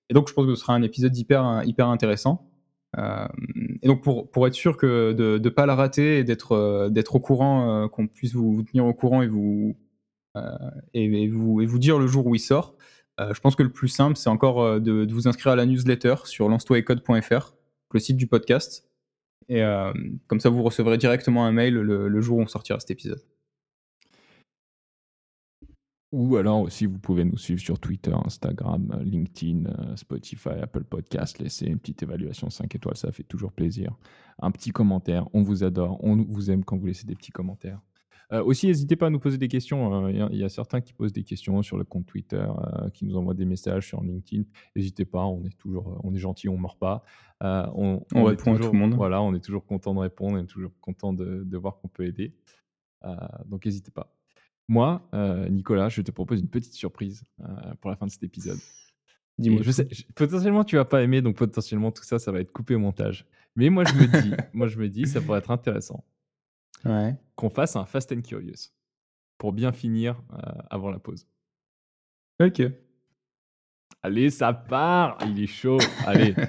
[0.09, 2.51] Et donc, je pense que ce sera un épisode hyper, hyper intéressant.
[2.97, 8.07] et donc, pour, être sûr de ne pas la rater et d'être au courant, qu'on
[8.07, 9.75] puisse vous, tenir au courant et vous,
[10.93, 12.75] et, vous, et vous dire le jour où il sort,
[13.19, 16.15] je pense que le plus simple, c'est encore de, de, vous inscrire à la newsletter
[16.25, 17.55] sur lance-toi-et-code.fr
[17.95, 18.87] le site du podcast.
[19.49, 19.93] Et euh,
[20.27, 23.23] comme ça, vous recevrez directement un mail le, jour où on sortira cet épisode.
[26.11, 31.39] Ou alors aussi, vous pouvez nous suivre sur Twitter, Instagram, LinkedIn, euh, Spotify, Apple Podcast.
[31.39, 33.97] Laissez une petite évaluation 5 étoiles, ça fait toujours plaisir.
[34.39, 37.81] Un petit commentaire, on vous adore, on vous aime quand vous laissez des petits commentaires.
[38.31, 40.09] Euh, aussi, n'hésitez pas à nous poser des questions.
[40.09, 42.45] Il y, a certains qui posent des questions sur le compte Twitter,
[42.93, 44.43] qui nous envoient des messages sur LinkedIn.
[44.75, 47.03] N'hésitez pas, on est toujours, on est gentil, on mord pas.
[47.43, 48.93] Euh, on, répond à tout le monde.
[48.93, 52.05] Voilà, on est toujours content de répondre, on est toujours content de, voir qu'on peut
[52.05, 52.33] aider.
[53.03, 54.15] Euh, donc n'hésitez pas.
[54.67, 57.23] Moi, euh, Nicolas, je te propose une petite surprise
[57.81, 58.57] pour la fin de cet épisode.
[59.37, 59.61] Dis-moi.
[59.63, 62.73] Je sais, potentiellement tu vas pas aimer, donc potentiellement tout ça, ça va être coupé
[62.73, 63.25] au montage.
[63.55, 66.03] Mais moi je me dis, moi je me dis, ça pourrait être intéressant.
[67.35, 68.71] Qu'on fasse un Fast and Curious
[69.37, 70.21] pour bien finir
[70.69, 71.27] avant la pause.
[72.39, 72.61] Ok.
[74.03, 75.17] Allez, ça part.
[75.25, 75.79] Il est chaud.
[76.05, 76.35] Allez.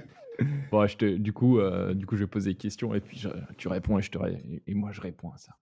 [0.70, 3.24] Bon, je te, du, coup, euh, du coup, je vais poser des questions et puis
[3.56, 4.18] tu réponds et, je te,
[4.66, 5.56] et moi je réponds à ça.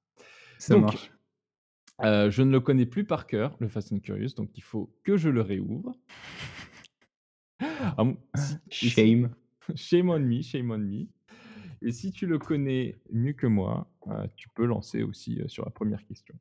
[0.58, 1.12] Ça marche.
[2.02, 4.92] Euh, je ne le connais plus par cœur, le Fast and Curious, donc il faut
[5.04, 5.94] que je le réouvre.
[7.60, 8.04] Ah,
[8.68, 9.32] shame.
[9.76, 11.06] shame on me, shame on me.
[11.82, 15.70] Et si tu le connais mieux que moi, euh, tu peux lancer aussi sur la
[15.70, 16.34] première question.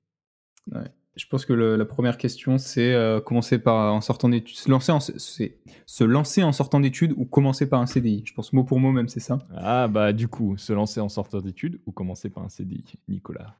[0.72, 0.90] Ouais.
[1.16, 4.92] Je pense que la première question, c'est euh, commencer par en sortant d'études, se lancer
[4.92, 8.24] en, se lancer en sortant d'études ou commencer par un CDI.
[8.26, 9.38] Je pense mot pour mot même, c'est ça.
[9.56, 13.60] Ah bah du coup, se lancer en sortant d'études ou commencer par un CDI, Nicolas?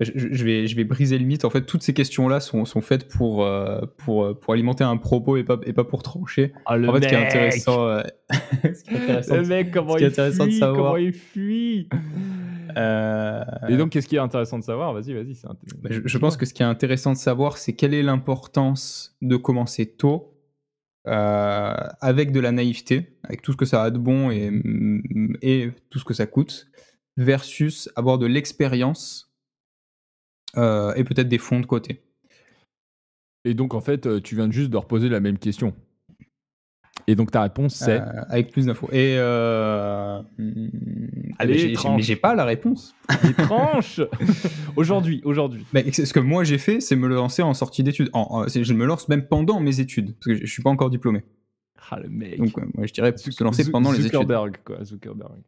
[0.00, 1.44] Je, vais, je vais briser le mythe.
[1.44, 4.96] En fait, toutes ces questions-là sont, sont faites pour, euh, pour, euh, pour alimenter un
[4.96, 6.54] propos et pas, et pas pour trancher.
[6.70, 7.98] Le en fait, mec ce qui est intéressant,
[8.62, 11.88] ce qui est intéressant, le mec, comment, il, fuit, comment il fuit
[12.78, 14.94] euh, Et donc, qu'est-ce qui est intéressant de savoir?
[14.94, 15.36] Vas-y, vas-y.
[15.82, 19.36] Bah, je, pense que ce qui est intéressant de savoir, c'est quelle est l'importance de
[19.36, 20.34] commencer tôt,
[21.08, 24.50] euh, avec de la naïveté, avec tout ce que ça a de bon et,
[25.42, 26.68] et tout ce que ça coûte,
[27.18, 29.29] versus avoir de l'expérience
[30.56, 32.00] euh, et peut-être des fonds de côté.
[33.44, 35.74] Et donc, en fait, tu viens juste de reposer la même question.
[37.06, 38.88] Et donc ta réponse c'est euh, Avec plus d'infos.
[38.92, 40.22] Et euh...
[41.38, 42.94] Allez, mais j'ai pas la réponse.
[43.24, 44.00] Les tranches
[44.76, 45.64] Aujourd'hui, aujourd'hui.
[45.72, 48.10] ce que moi j'ai fait, c'est me lancer en sortie d'études.
[48.12, 51.24] je me lance même pendant mes études, parce que je, suis pas encore diplômé.
[51.90, 52.38] Ah le mec.
[52.38, 54.12] Donc moi je dirais se lancer pendant les études.
[54.12, 55.40] Zuckerberg quoi, Zuckerberg.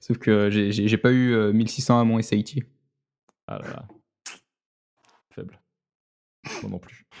[0.00, 2.62] Sauf que j'ai pas eu 1600 euh, à mon SAT.
[3.50, 3.88] Ah là là.
[5.30, 5.60] Faible.
[6.62, 7.04] Moi non plus.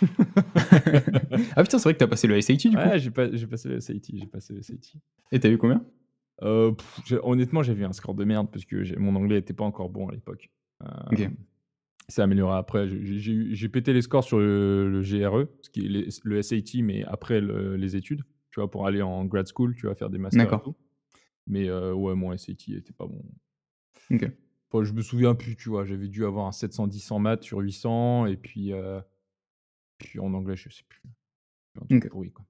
[1.56, 2.76] ah putain, c'est vrai que t'as passé le SAT du coup.
[2.76, 4.14] Ouais, j'ai, pas, j'ai passé le SAT.
[4.14, 4.96] J'ai passé le SAT.
[5.32, 5.84] Et t'as eu combien?
[6.42, 6.72] Euh,
[7.22, 10.08] Honnêtement, j'ai vu un score de merde parce que mon anglais était pas encore bon
[10.08, 10.50] à l'époque.
[10.82, 11.30] Euh, ok.
[12.08, 12.88] C'est amélioré après.
[12.88, 17.96] J'ai pété les scores sur le, GRE, ce qui est le SAT, mais après les
[17.96, 20.76] études, tu vois, pour aller en grad school, tu vas faire des masters tout.
[21.46, 23.22] Mais euh, ouais, mon SAT était pas bon.
[24.10, 24.30] Ok.
[24.72, 25.84] Je me souviens plus, tu vois.
[25.84, 29.00] J'avais dû avoir un 710 en maths sur 800, et puis, euh,
[29.98, 31.02] puis en anglais, je sais plus.
[31.90, 32.44] Un pourri, quoi.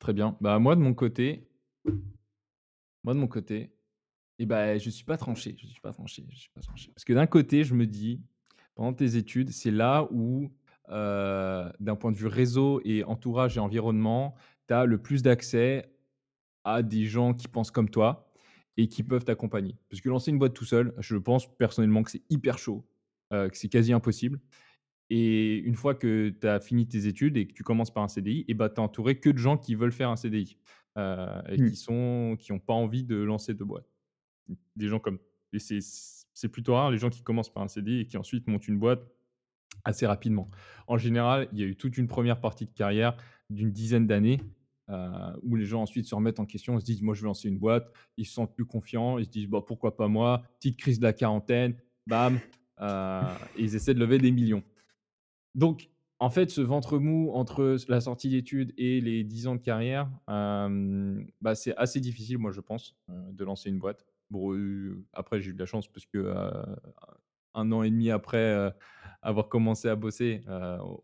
[0.00, 0.36] Très bien.
[0.40, 1.48] Bah, moi, de mon côté,
[3.04, 3.72] moi, de mon côté,
[4.38, 6.90] et bah, je suis pas tranché, je suis pas tranché, je suis pas tranché.
[6.92, 8.20] Parce que d'un côté, je me dis,
[8.74, 10.50] pendant tes études, c'est là où,
[10.88, 14.34] d'un point de vue réseau et entourage et environnement,
[14.66, 15.88] tu as le plus d'accès
[16.64, 18.31] à des gens qui pensent comme toi
[18.76, 19.76] et qui peuvent t'accompagner.
[19.90, 22.86] Parce que lancer une boîte tout seul, je pense personnellement que c'est hyper chaud,
[23.30, 24.40] que c'est quasi impossible.
[25.10, 28.08] Et une fois que tu as fini tes études et que tu commences par un
[28.08, 30.56] CDI, et bah, tu es entouré que de gens qui veulent faire un CDI
[30.96, 31.70] et mmh.
[31.70, 33.86] qui sont qui n'ont pas envie de lancer de boîte
[34.76, 35.18] des gens comme.
[35.52, 38.68] Et c'est plutôt rare les gens qui commencent par un CDI et qui ensuite montent
[38.68, 39.06] une boîte
[39.84, 40.50] assez rapidement.
[40.86, 43.16] En général, il y a eu toute une première partie de carrière
[43.50, 44.40] d'une dizaine d'années
[44.88, 47.48] euh, où les gens ensuite se remettent en question, se disent moi je vais lancer
[47.48, 50.76] une boîte, ils se sentent plus confiants, ils se disent bah, pourquoi pas moi, petite
[50.76, 52.40] crise de la quarantaine, bam,
[52.80, 53.22] euh,
[53.56, 54.62] et ils essaient de lever des millions.
[55.54, 59.60] Donc en fait, ce ventre mou entre la sortie d'études et les 10 ans de
[59.60, 64.04] carrière, euh, bah, c'est assez difficile, moi je pense, de lancer une boîte.
[64.30, 64.56] Bon,
[65.12, 66.34] après, j'ai eu de la chance parce que
[67.54, 68.72] un an et demi après
[69.20, 70.40] avoir commencé à bosser,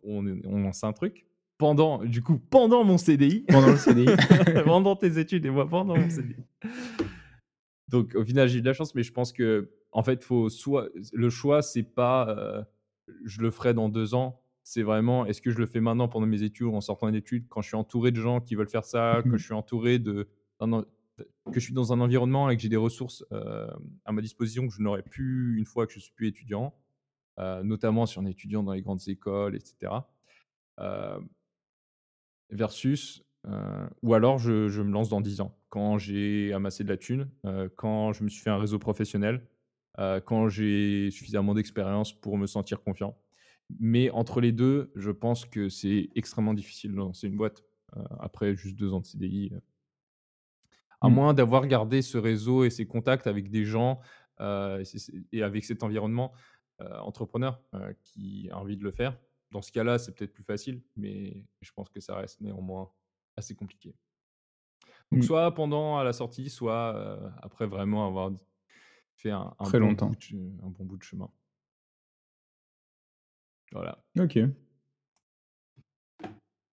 [0.02, 1.27] on, on lance un truc.
[1.58, 3.44] Pendant, du coup, pendant mon CDI.
[3.48, 4.06] Pendant le CDI.
[4.64, 6.36] pendant tes études et moi pendant mon CDI.
[7.88, 10.48] Donc, au final, j'ai eu de la chance, mais je pense que, en fait, faut
[10.48, 12.64] soit le choix, c'est pas
[13.24, 14.40] je le ferai dans deux ans.
[14.62, 17.46] C'est vraiment est-ce que je le fais maintenant pendant mes études ou en sortant d'études,
[17.48, 19.98] quand je suis entouré de gens qui veulent faire ça, que mmh je suis entouré
[19.98, 20.28] de
[20.60, 23.24] que je suis dans un environnement et que j'ai des ressources
[24.04, 26.74] à ma disposition que je n'aurais plus une fois que je suis plus étudiant,
[27.38, 29.92] notamment si on est étudiant dans les grandes écoles, etc.
[32.50, 33.24] versus,
[34.02, 37.30] ou alors je, je, me lance dans 10 ans, quand j'ai amassé de la thune,
[37.76, 39.46] quand je me suis fait un réseau professionnel,
[39.96, 43.16] quand j'ai suffisamment d'expérience pour me sentir confiant.
[43.80, 47.64] Mais entre les deux, je pense que c'est extrêmement difficile de lancer une boîte.
[48.20, 49.52] après juste deux ans de CDI,
[51.00, 51.12] à mmh.
[51.12, 54.00] moins d'avoir gardé ce réseau et ces contacts avec des gens
[54.40, 56.32] et, avec cet environnement
[56.80, 57.60] entrepreneur
[58.04, 59.16] qui a envie de le faire.
[59.50, 62.90] Dans ce cas-là, c'est peut-être plus facile, mais je pense que ça reste néanmoins
[63.36, 63.94] assez compliqué.
[65.10, 65.22] Donc, mmh.
[65.22, 68.30] soit pendant à la sortie, soit après vraiment avoir
[69.16, 70.10] fait un, Très bon longtemps.
[70.10, 71.30] Bout un bon bout de chemin.
[73.72, 74.02] Voilà.
[74.18, 74.38] Ok.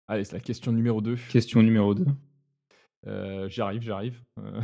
[0.08, 1.16] Allez, c'est la question numéro 2.
[1.30, 2.04] Question numéro 2.
[3.06, 4.20] Euh, j'arrive, j'arrive.
[4.38, 4.60] Euh,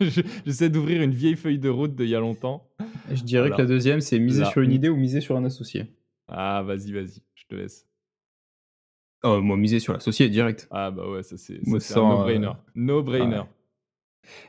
[0.46, 2.68] j'essaie d'ouvrir une vieille feuille de route d'il y a longtemps.
[3.10, 5.94] Je dirais que la deuxième, c'est miser sur une idée ou miser sur un associé.
[6.28, 7.86] Ah, vas-y, vas-y, te laisse.
[9.22, 10.66] Oh, moi, miser sur l'associé direct.
[10.70, 11.60] Ah, bah ouais, ça c'est
[11.96, 12.46] un no-brainer.
[12.46, 13.42] Euh, no-brainer.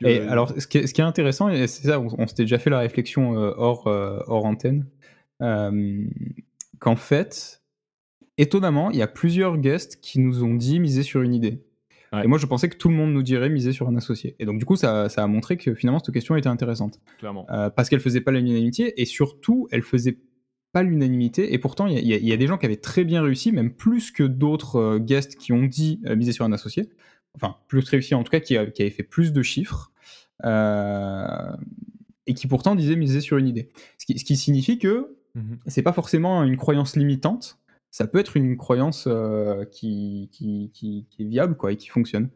[0.02, 2.58] Et alors, ce qui, est, ce qui est intéressant, et c'est ça, on, s'était déjà
[2.58, 4.86] fait la réflexion hors, hors antenne,
[5.40, 7.62] qu'en fait,
[8.38, 11.64] étonnamment, il y a plusieurs guests qui nous ont dit miser sur une idée.
[12.22, 14.36] Et moi, je pensais que tout le monde nous dirait miser sur un associé.
[14.38, 17.00] Et donc, du coup, ça, ça a montré que finalement, cette question était intéressante.
[17.18, 17.46] Clairement.
[17.50, 20.18] Euh, parce qu'elle faisait pas l'unanimité et surtout, elle faisait
[20.72, 21.52] pas l'unanimité.
[21.52, 24.10] Et pourtant, il y, y, a des gens qui avaient très bien réussi, même plus
[24.10, 26.90] que d'autres euh, guests qui ont dit euh, miser sur un associé.
[27.34, 29.92] Enfin, plus réussi en tout cas, qui, qui avaient fait plus de chiffres.
[32.26, 33.70] et qui pourtant disaient miser sur une idée.
[33.98, 37.58] Ce qui, ce qui signifie que mmh c'est pas forcément une croyance limitante
[37.92, 42.30] ça peut être une croyance euh, qui, qui, est viable quoi, et qui fonctionne.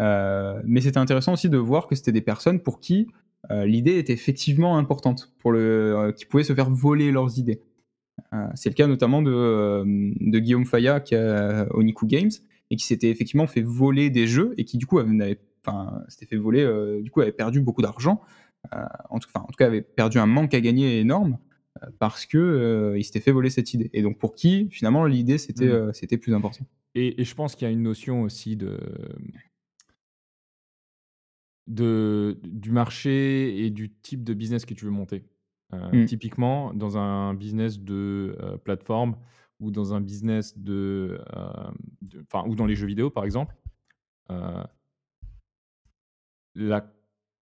[0.00, 3.06] Euh, mais c'était intéressant aussi de voir que c'était des personnes pour qui
[3.52, 7.62] euh, l'idée était effectivement importante, pour le, qui pouvaient se faire voler leurs idées.
[8.54, 12.30] C'est le cas notamment de, de Guillaume Faya qui a Oniku Games
[12.70, 16.26] et qui s'était effectivement fait voler des jeux et qui du coup avait, enfin, s'était
[16.26, 16.66] fait voler,
[17.02, 18.22] du coup avait perdu beaucoup d'argent,
[18.72, 21.38] en, tout, en tout cas avait perdu un manque à gagner énorme
[21.98, 23.90] parce que euh, il s'était fait voler cette idée.
[23.92, 25.70] Et donc pour qui finalement l'idée c'était mmh.
[25.70, 26.66] euh, c'était plus important.
[26.94, 28.78] Et, je pense qu'il y a une notion aussi de,
[31.66, 35.24] de du marché et du type de business que tu veux monter.
[35.74, 36.04] Euh, mmh.
[36.06, 39.16] Typiquement dans un business de plateforme
[39.58, 41.20] ou dans un business de,
[42.22, 43.56] enfin ou dans les jeux vidéo par exemple.
[46.54, 46.90] La,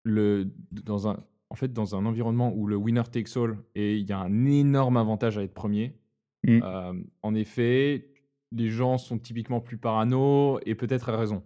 [0.03, 4.07] le, dans un, en fait, dans un environnement où le winner takes all et il
[4.07, 5.99] y a un énorme avantage à être premier,
[6.47, 6.59] Mmh.
[6.63, 8.13] euh, en effet,
[8.51, 11.43] les gens sont typiquement plus parano et peut-être à raison.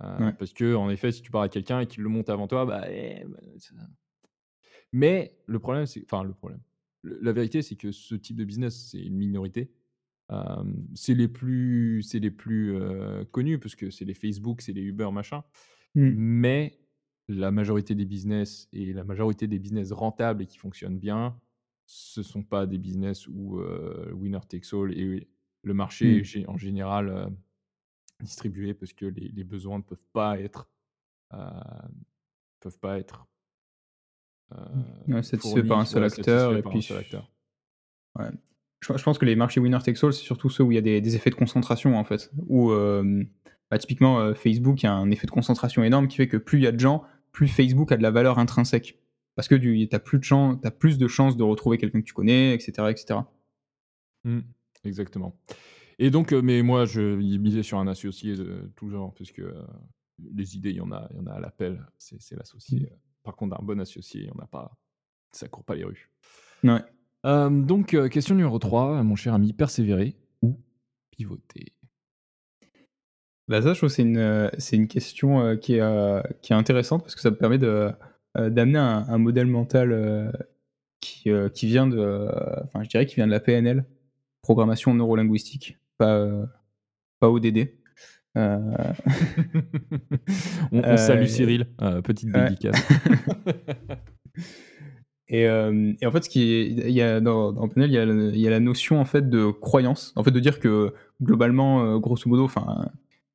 [0.00, 0.32] Euh, Ouais.
[0.32, 2.64] Parce que, en effet, si tu parles à quelqu'un et qu'il le monte avant toi,
[2.64, 3.38] bah, eh, bah,
[4.92, 6.02] mais le problème, c'est.
[6.04, 6.60] Enfin, le problème.
[7.02, 9.72] Le- La vérité, c'est que ce type de business, c'est une minorité.
[10.30, 10.62] Euh,
[10.94, 14.82] c'est les plus, c'est les plus euh, connus parce que c'est les Facebook, c'est les
[14.82, 15.42] Uber, machin.
[15.94, 16.10] Mmh.
[16.16, 16.80] Mais
[17.28, 21.40] la majorité des business et la majorité des business rentables et qui fonctionnent bien,
[21.86, 25.28] ce sont pas des business où euh, winner takes all et
[25.62, 26.18] le marché Mmh.
[26.18, 27.32] est gé- en général
[28.20, 30.70] distribué parce que les, les besoins ne peuvent pas être
[32.60, 33.26] peuvent pas être
[35.08, 37.30] Ouais, satisfait fournis, par un seul acteur et puis un seul acteur.
[38.18, 38.30] Ouais.
[38.80, 40.78] Je je pense que les marchés winner takes all, c'est surtout ceux où il y
[40.78, 42.30] a des des effets de concentration, en fait.
[42.46, 43.28] Où, hem,
[43.70, 46.36] bah, typiquement, heu, Facebook, il y a un effet de concentration énorme qui fait que
[46.36, 48.98] plus il y a de gens, plus Facebook a de la valeur intrinsèque.
[49.34, 52.54] Parce que tu as plus de plus de chances de retrouver quelqu'un que tu connais
[52.54, 53.30] et cetera et cetera.
[54.24, 54.40] Mmh,
[54.84, 55.36] exactement.
[56.00, 59.66] Et donc, mais moi, je misais sur un associé de tout genre parce que, heu,
[60.34, 62.86] les idées, il y en a il y en a à l'appel, c'est l'associé, Mmh.
[63.28, 64.74] Par contre, un bon associé, il y en a pas,
[65.32, 66.10] ça court pas les rues.
[66.64, 66.80] Ouais.
[67.50, 70.58] Donc, heu, question numéro 3, mon cher ami, persévérer ou
[71.10, 71.74] pivoter?
[73.46, 76.54] Bah, ça, je trouve que c'est une, heu, c'est une question, heu, qui est, qui
[76.54, 77.92] est intéressante parce que ça me permet de,
[78.34, 80.32] d'amener un un modèle mental,
[81.00, 82.30] qui, qui vient de,
[82.64, 83.84] enfin, je dirais qui vient de la PNL,
[84.40, 86.26] programmation neurolinguistique, pas,
[87.20, 87.74] pas ODD.
[88.36, 88.40] Heu,
[90.72, 92.44] On on salue Cyril, heu, petite ouais.
[92.44, 92.80] dédicace.
[95.30, 98.06] Et, en fait, ce qui est il y a dans dans PNL, il y a
[98.06, 100.12] le il y a la notion, en fait, de croyance.
[100.16, 102.88] En fait, de dire que globalement, grosso modo, enfin,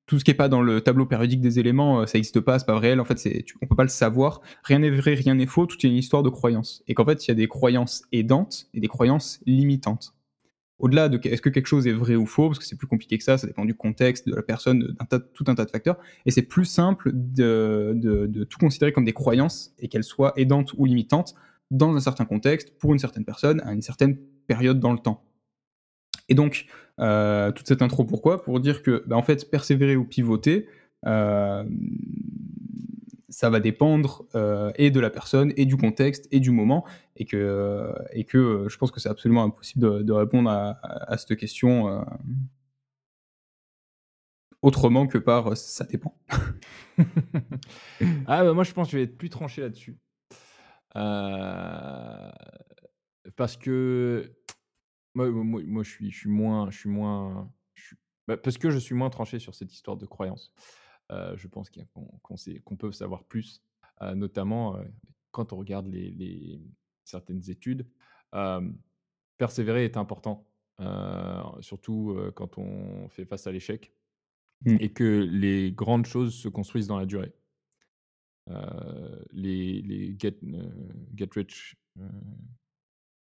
[0.05, 2.65] tout ce qui est pas dans le tableau périodique des éléments, ça existe pas, c'est
[2.65, 2.99] pas réel.
[2.99, 4.41] En fait, tu on peut pas le savoir.
[4.63, 6.83] Rien n'est vrai, rien n'est faux, tout est une histoire de croyance.
[6.87, 10.13] Et qu'en fait, il y a des croyances aidantes et des croyances limitantes.
[10.84, 13.17] Au-delà de est-ce que quelque chose est vrai ou faux, parce que c'est plus compliqué
[13.17, 15.71] que ça, ça dépend du contexte, de la personne, d'un tas tout un tas de
[15.71, 15.97] facteurs.
[16.25, 20.73] Et c'est plus simple de de tout considérer comme des croyances et qu'elles soient aidantes
[20.77, 21.36] ou limitantes
[21.71, 24.17] dans un certain contexte, pour une certaine personne, à une certaine
[24.47, 25.23] période dans le temps.
[26.29, 26.65] Et donc,
[26.99, 28.43] euh, toute cette intro, pourquoi?
[28.43, 30.67] Pour dire que, bah, en fait, persévérer ou pivoter,
[31.05, 31.63] euh,
[33.34, 37.25] ça va dépendre euh, et de la personne, et du contexte, et du moment, et
[37.25, 41.36] que, euh, et que euh, je pense que c'est absolument impossible de, répondre à, cette
[41.38, 42.05] question
[44.61, 46.15] autrement que par ça dépend.
[48.27, 49.97] ah, bah, moi, je pense que je vais être plus tranché là-dessus.
[53.36, 54.31] Parce que
[55.15, 57.51] moi, moi, je suis, je suis moins, je suis moins,
[58.27, 60.53] bah, parce que je suis moins tranché sur cette histoire de croyance.
[61.11, 63.61] Euh, je pense qu'on peut savoir plus,
[64.01, 64.83] euh, notamment euh,
[65.31, 66.61] quand on regarde les, les-
[67.03, 67.85] certaines études.
[69.37, 70.47] persévérer est important,
[71.59, 73.93] surtout quand on fait face à l'échec
[74.65, 74.77] Mm.
[74.79, 77.33] et que les grandes choses se construisent dans la durée.
[78.49, 80.69] Euh, les, les get, euh,
[81.15, 82.07] get rich, euh,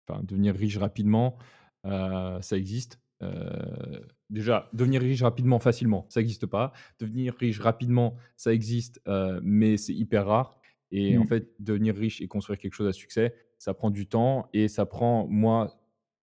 [0.06, 1.38] enfin devenir riche rapidement,
[1.84, 3.00] ça existe.
[3.22, 4.00] Euh,
[4.30, 6.72] déjà, devenir riche rapidement, facilement, ça n'existe pas.
[6.98, 10.58] Devenir riche rapidement, ça existe, euh, mais c'est hyper rare.
[10.90, 11.26] Et en Mm.
[11.26, 14.86] fait, devenir riche et construire quelque chose à succès, ça prend du temps et ça
[14.86, 15.80] prend, moi,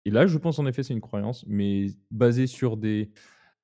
[0.07, 3.11] et là, je pense en effet, c'est une croyance, mais basée sur des,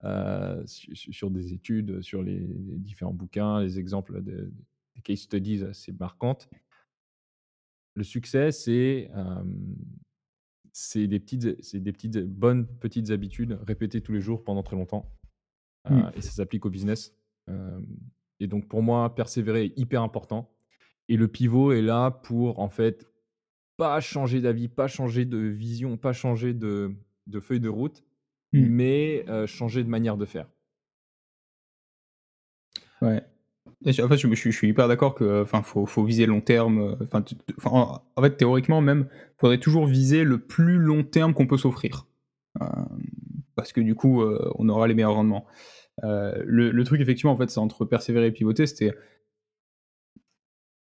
[0.05, 4.53] euh, sur, sur des études, sur les, les différents bouquins, les exemples de,
[4.97, 6.49] des case studies assez marquantes.
[7.95, 9.43] Le succès, c'est euh,
[10.73, 14.77] c'est des petites, c'est des petites bonnes petites habitudes répétées tous les jours pendant très
[14.77, 15.11] longtemps.
[15.91, 16.13] Euh, Mm.
[16.17, 17.15] et ça s'applique au business.
[17.49, 17.81] Euh,
[18.39, 20.51] et donc pour moi, persévérer est hyper important.
[21.09, 23.07] Et le pivot est là pour en fait
[23.77, 26.95] pas changer d'avis, pas changer de vision, pas changer de,
[27.27, 28.05] de feuille de route,
[28.53, 28.67] Mm.
[28.67, 30.49] mais euh, changer de manière de faire.
[33.01, 33.23] Ouais.
[33.87, 36.97] En fait, je, suis- hyper d'accord que, enfin, faut, viser long terme.
[37.01, 37.05] euh,
[37.59, 39.09] Enfin, en, fait, théoriquement même,
[39.39, 42.07] faudrait toujours viser le plus long terme qu'on peut s'offrir,
[42.61, 42.67] Euh,
[43.57, 45.47] parce que du coup, euh, on aura les meilleurs rendements.
[46.05, 48.67] Euh, le, le truc, effectivement, en fait, c'est entre persévérer et pivoter.
[48.67, 48.95] C'était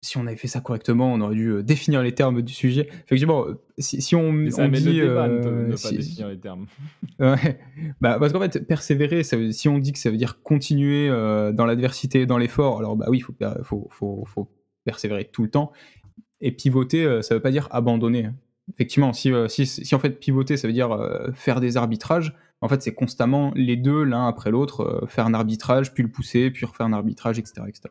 [0.01, 2.89] si on avait fait ça correctement, on aurait dû euh, définir les termes du sujet.
[3.07, 5.77] Effectivement, euh, si, si on, Mais ça on dit, le débat de euh, ne pas
[5.77, 6.67] si- définir les termes.
[7.19, 7.59] Ouais,
[8.01, 11.09] bah, parce qu'en fait, persévérer, ça veut- si on dit que ça veut dire continuer
[11.09, 14.49] euh, dans l'adversité, dans l'effort, alors bah oui, il faut, per- faut, faut, faut
[14.85, 15.73] persévérer tout le temps.
[16.41, 18.31] Et pivoter, euh, ça veut pas dire abandonner.
[18.75, 20.97] Effectivement, si, si, si en fait pivoter, ça veut dire
[21.35, 25.93] faire des arbitrages, en fait, c'est constamment les deux, l'un après l'autre, faire un arbitrage,
[25.95, 27.63] puis le pousser, puis refaire un arbitrage, etc.
[27.67, 27.89] etc.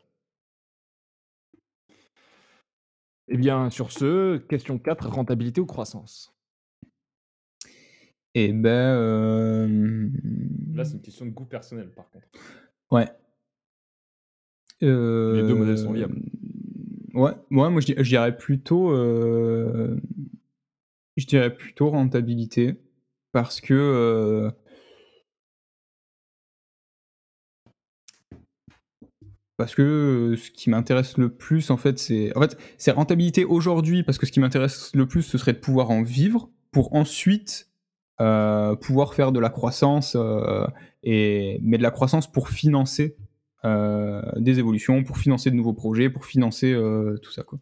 [3.29, 6.33] Eh bien, sur ce, question 4, rentabilité ou croissance?
[8.35, 10.09] Eh ben, euh,
[10.73, 12.27] Là, c'est une question de goût personnel, par contre.
[12.91, 13.07] ouais.
[14.79, 14.87] Les
[15.43, 16.21] deux modèles sont viables.
[17.15, 19.99] Ouais, ouais, moi je, di- je dirais plutôt, euh,
[21.15, 22.75] je dirais plutôt rentabilité
[23.31, 24.51] parce que
[29.57, 33.43] parce que euh, ce qui m'intéresse le plus en fait c'est en fait c'est rentabilité
[33.43, 36.95] aujourd'hui parce que ce qui m'intéresse le plus ce serait de pouvoir en vivre pour
[36.95, 37.69] ensuite
[38.21, 40.65] euh, pouvoir faire de la croissance euh,
[41.03, 43.15] et mais de la croissance pour financer
[43.65, 46.73] euh, des évolutions, pour financer de nouveaux projets, pour financer
[47.21, 47.59] tout ça quoi.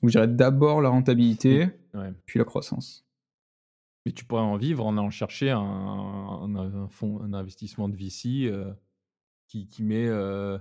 [0.00, 2.10] Donc je dirais d'abord la rentabilité, Ouais.
[2.26, 3.04] puis la croissance.
[4.04, 7.94] Mais tu pourrais en vivre en allant chercher un, un, un fonds, un investissement de
[7.96, 8.50] VC
[9.52, 10.58] qui, qui met euh,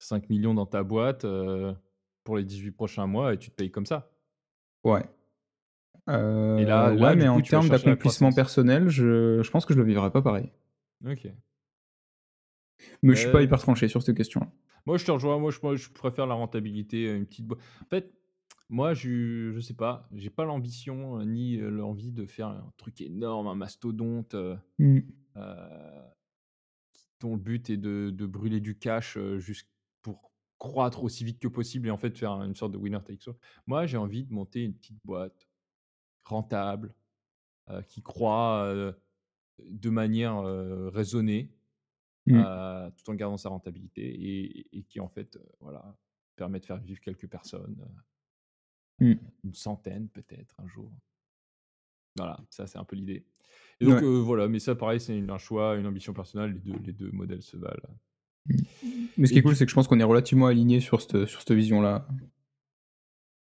[0.00, 1.72] 5 millions dans ta boîte euh,
[2.24, 4.10] pour les 18 prochains mois et tu te payes comme ça.
[4.84, 5.02] Ouais.
[6.10, 9.78] Euh, Et là- ouais, mais coup, en termes d'accomplissement personnel, je, je pense que je
[9.78, 10.52] le vivrais pas pareil.
[11.06, 11.26] Ok.
[13.02, 14.40] Mais je suis pas Euh, hyper tranché sur cette question.
[14.84, 15.38] Moi, je te rejoins.
[15.38, 17.60] Moi, je, moi, je préfère la rentabilité, une petite boîte.
[17.82, 18.12] En fait,
[18.68, 20.06] moi, je, je sais pas.
[20.12, 24.56] J'ai pas l'ambition euh, ni euh, l'envie de faire un truc énorme, un mastodonte euh,
[25.36, 26.02] euh,
[27.20, 29.68] dont le but est de, de brûler du cash juste
[30.02, 33.28] pour croître aussi vite que possible et en fait faire une sorte de winner takes
[33.28, 33.34] all.
[33.66, 35.48] Moi, j'ai envie de monter une petite boîte
[36.24, 36.94] rentable
[37.70, 38.92] euh, qui croît euh,
[39.58, 41.52] de manière euh, raisonnée
[42.26, 42.42] Mm.
[42.44, 45.96] euh, tout en gardant sa rentabilité et, et qui en fait voilà
[46.36, 47.80] permet de faire vivre quelques personnes
[49.00, 49.14] euh, Mm.
[49.44, 50.92] une centaine peut-être un jour
[52.16, 53.24] voilà ça c'est un peu l'idée
[53.80, 54.04] et donc Ouais.
[54.06, 57.10] euh, voilà mais ça pareil c'est un choix une ambition personnelle les deux, les deux
[57.12, 57.80] modèles se valent
[59.16, 61.00] Mais ce qui Et est cool, c'est que je pense qu'on est relativement alignés sur
[61.00, 62.08] cette, sur cette vision-là.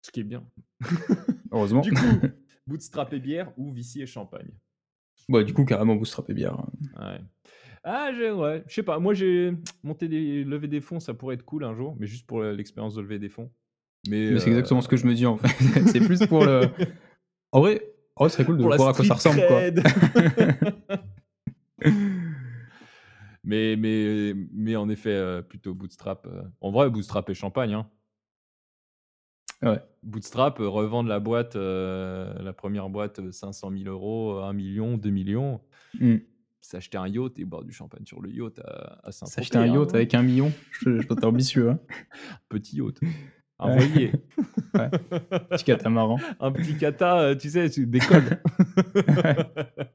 [0.06, 0.44] ce qui est bien
[1.52, 1.82] Heureusement.
[1.82, 2.06] du coup
[2.68, 4.50] bootstrap et bière ou VC et champagne?
[5.30, 6.58] Bah, du coup, carrément, bootstrap et bière.
[7.00, 7.20] ouais
[7.84, 9.54] ah j'ai ouais je sais pas moi j'ai
[9.84, 12.94] monté des lever des fonds ça pourrait être cool un jour mais juste pour l'expérience
[12.96, 13.52] de lever des fonds
[14.08, 15.48] mais, Mais c'est euh, exactement ce que je me dis en fait.
[15.92, 16.70] c'est plus pour le.
[17.52, 17.91] En vrai,
[18.22, 19.62] en vrai, ce serait cool de voir à quoi ça ressemble, quoi.
[23.44, 26.28] mais, mais, mais en effet, euh, plutôt Bootstrap.
[26.28, 26.44] euh.
[26.62, 27.74] En vrai, Bootstrap et champagne.
[27.74, 27.90] Hein.
[29.64, 29.80] Ouais.
[30.04, 34.98] Bootstrap, euh, revendre la boîte, euh, la première boîte, euh, 500 000 euros, 1 million,
[34.98, 35.60] 2 millions.
[36.00, 36.18] Mm.
[36.62, 39.12] S'acheter un yacht et boire du champagne sur le yacht à, à.
[39.12, 39.96] S'acheter un yacht hein.
[39.96, 41.72] avec un million, je, je être ambitieux.
[41.72, 41.80] Hein.
[42.50, 43.00] Petit yacht.
[43.62, 44.12] Un Ouais.
[45.50, 46.18] Petit catamaran.
[46.40, 48.42] un petit kata, euh, tu sais, tu décolles.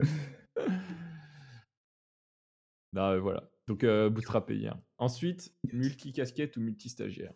[2.92, 3.48] non, euh, voilà.
[3.66, 4.76] Donc, euh, bootstrap hier.
[4.98, 7.32] Ensuite, multi-casquette ou multi-stagiaire?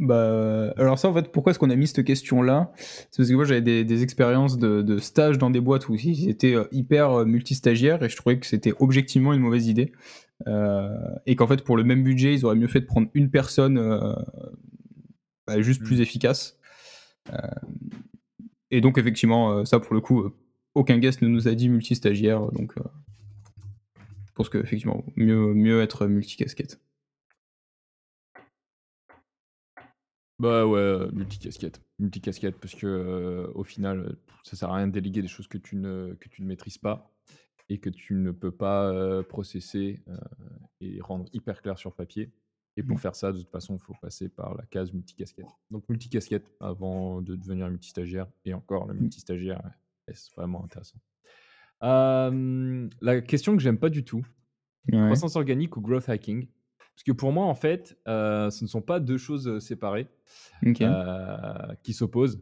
[0.00, 2.72] Bah, alors ça, en fait, pourquoi est-ce qu'on a mis cette question-là?
[2.76, 5.94] C'est parce que moi, j'avais des, des expériences de, de stage dans des boîtes où
[5.94, 9.92] ils étaient euh, hyper euh, multistagiaires et je trouvais que c'était objectivement une mauvaise idée.
[10.46, 13.30] Euh, et qu'en fait, pour le même budget, ils auraient mieux fait de prendre une
[13.30, 14.14] personne euh,
[15.46, 15.84] bah, juste Mm.
[15.84, 16.58] plus efficace.
[17.32, 17.36] Euh,
[18.70, 20.30] et donc, effectivement, ça, pour le coup,
[20.74, 22.52] aucun guest ne nous a dit multistagiaire.
[22.52, 26.80] Donc, je pense qu'effectivement, mieux, mieux être multicasquette.
[30.40, 31.82] Bah ouais, multicasquette.
[31.98, 35.58] Multicasquette, parce que euh, au final, ça sert à rien de déléguer des choses que
[35.58, 37.12] tu ne, que tu ne maîtrises pas
[37.70, 40.16] et que tu ne peux pas euh, processer euh,
[40.80, 42.30] et rendre hyper clair sur papier.
[42.76, 43.00] Et pour Mm.
[43.00, 45.46] faire ça, de toute façon, il faut passer par la case multicasquette.
[45.70, 48.26] Donc multicasquette avant de devenir multistagiaire.
[48.44, 49.62] Et encore, le multistagiaire,
[50.08, 50.98] ouais, c'est vraiment intéressant?
[51.84, 54.26] Euh, la question que j'aime pas du tout,
[54.92, 54.98] Ouais.
[55.06, 56.48] croissance organique ou growth hacking?
[56.94, 60.08] Parce que pour moi, en fait, ce ne sont pas deux choses séparées
[61.82, 62.40] qui s'opposent.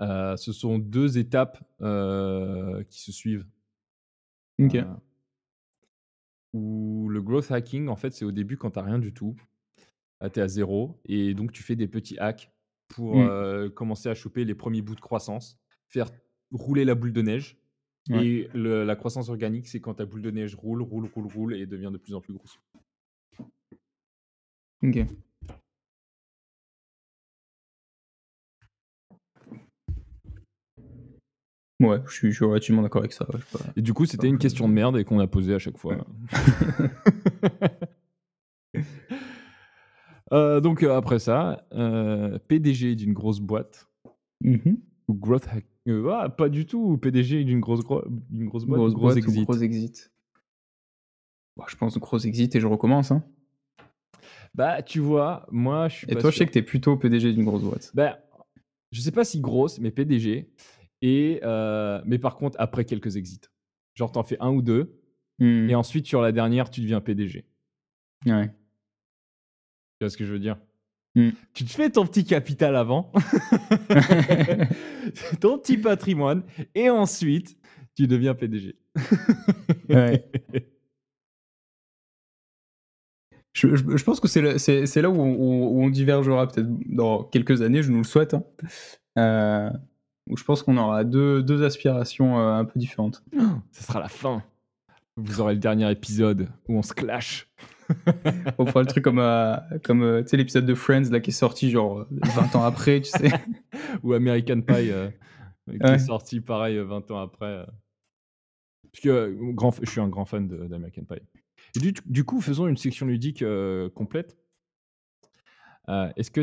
[0.00, 1.58] Ce sont deux étapes
[2.90, 3.46] qui se suivent.
[4.58, 4.76] Ok.
[6.52, 9.36] Où le growth hacking, en fait, c'est au début quand tu n'as rien du tout.
[10.32, 10.98] tu es à zéro.
[11.04, 12.50] Et donc, tu fais des petits hacks
[12.88, 13.28] pour Mm.
[13.28, 16.08] euh, commencer à choper les premiers bouts de croissance, faire
[16.52, 17.58] rouler la boule de neige.
[18.08, 18.24] Ouais.
[18.26, 21.54] Et le- la croissance organique, c'est quand ta boule de neige roule, roule, roule, roule
[21.54, 22.58] et devient de plus en plus grosse.
[24.82, 24.98] Ok.
[31.80, 33.26] Ouais, je suis, je suis relativement d'accord avec ça.
[33.32, 33.72] ouais, je sais pas.
[33.76, 35.96] Et du coup, c'était une question de merde et qu'on a posée à chaque fois.
[40.32, 43.88] Euh, donc euh, après ça, euh, PDG d'une grosse boîte
[44.42, 44.76] Mhm.
[45.08, 45.64] ou growth hack.
[45.88, 46.98] euh, ah, pas du tout.
[46.98, 49.44] PDG d'une grosse, gro- d'une grosse boîte, Grosse ou gros boîte ou exit.
[49.44, 50.12] gros exit.
[51.56, 53.12] Bah, je pense gros exit et je recommence.
[53.12, 53.22] Hein.
[54.54, 57.32] Bah, tu vois, moi, je suis Et pas toi, je sais que t'es plutôt PDG
[57.32, 57.92] d'une grosse boîte.
[57.94, 58.18] Bah,
[58.90, 60.50] je sais pas si grosse, mais PDG.
[61.02, 63.40] Et, euh, mais par contre, après quelques exits.
[63.94, 64.98] Genre, t'en fais un ou deux.
[65.68, 67.44] Et ensuite, sur la dernière, tu deviens PDG.
[68.24, 68.46] Ouais.
[68.48, 68.54] Tu
[70.00, 70.56] vois ce que je veux dire?
[71.14, 71.30] Hmm.
[71.54, 73.10] Tu te fais ton petit capital avant,
[75.40, 76.42] ton petit patrimoine,
[76.74, 77.56] et ensuite,
[77.94, 78.76] tu deviens PDG.
[79.88, 80.24] Ouais.
[83.54, 86.46] Je, je- je pense que c'est là, c'est- c'est là où, on, où on divergera
[86.46, 88.34] peut-être dans quelques années, je nous le souhaite.
[88.34, 88.44] hein.
[89.18, 89.70] Euh,
[90.28, 93.22] où je pense qu'on aura deux, deux aspirations euh, un peu différentes.
[93.72, 94.42] Ce sera la fin.
[95.16, 97.50] Vous aurez le dernier épisode où on se clash.
[98.58, 101.30] On fera le truc comme, euh, comme euh, tu sais, l'épisode de Friends là, qui
[101.30, 103.30] est sorti genre euh, 20 ans après, tu sais.
[104.02, 105.08] Ou American Pie, euh,
[105.70, 105.94] qui Ouais.
[105.94, 107.64] est sorti pareil euh, 20 ans après.
[108.92, 111.22] Parce que grand, je suis un grand fan d'American Pie.
[111.76, 113.44] Et du, du coup, faisons une section ludique
[113.94, 114.36] complète.
[115.88, 116.40] Est-ce que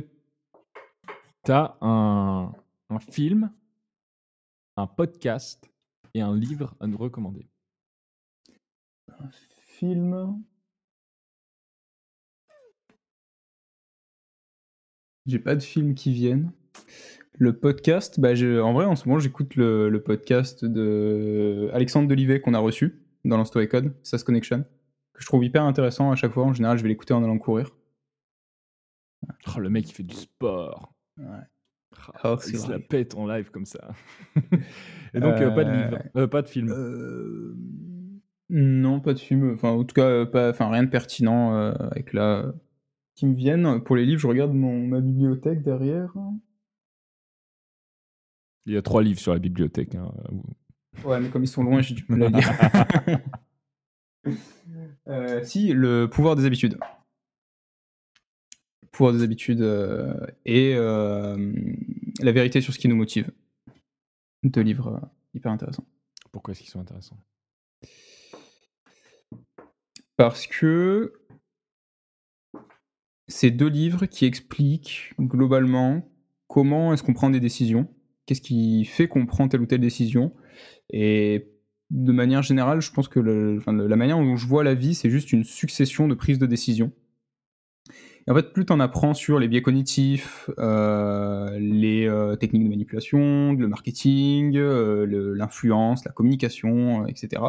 [1.44, 2.54] tu as un,
[2.90, 3.52] un film,
[4.78, 5.70] un podcast
[6.14, 7.48] et un livre à nous recommander
[9.62, 10.44] Film.
[15.26, 16.52] J'ai pas de films qui viennent.
[17.38, 22.08] Le podcast, bah je- en vrai, en ce moment, j'écoute le, le podcast de Alexandre
[22.08, 24.64] Delivet qu'on a reçu dans l'Insto Code, SAS Connection,
[25.14, 26.44] que je trouve hyper intéressant à chaque fois.
[26.44, 27.72] En général, je vais l'écouter en allant courir.
[29.56, 30.94] Oh, Le mec, il fait du sport.
[31.18, 31.26] Ouais.
[32.16, 33.92] Ah, Oh, il se la pète en live comme ça.
[35.14, 36.70] et donc, euh, pas de livre, euh, pas de film.
[36.72, 37.56] Euh,
[38.50, 39.54] Non, pas de film.
[39.54, 42.52] Enfin, en tout cas, euh, pas, enfin, rien de pertinent euh, avec là
[43.16, 43.82] qui me viennent.
[43.84, 46.14] Pour les livres, je regarde mon, ma bibliothèque derrière.
[48.66, 49.96] Il y a trois livres sur la bibliothèque.
[49.96, 50.12] hein,
[51.04, 52.50] Ouais, mais comme ils sont loin, j'ai du mal à lire.
[55.08, 56.78] Euh, si, le pouvoir des habitudes.
[58.94, 60.14] Pouvoir des habitudes euh,
[60.46, 61.52] et euh,
[62.22, 63.30] la vérité sur ce qui nous motive.
[64.44, 65.86] Deux livres euh, hyper intéressants.
[66.32, 67.18] Pourquoi est-ce qu'ils sont intéressants?
[70.16, 71.14] Parce que
[73.28, 76.08] c'est deux livres qui expliquent globalement
[76.48, 77.88] comment est-ce qu'on prend des décisions,
[78.28, 80.36] qu'est-ce qui fait qu'on prend telle ou telle décision.
[80.92, 81.50] Et
[81.90, 84.76] de manière générale, je pense que le- enfin, le- la manière dont je vois la
[84.76, 86.92] vie, c'est juste une succession de prises de décisions.
[88.28, 92.64] Et en fait, plus tu en apprends sur les biais cognitifs, euh, les euh, techniques
[92.64, 95.06] de manipulation, le marketing, euh,
[95.36, 97.42] l'influence, la communication, etc.,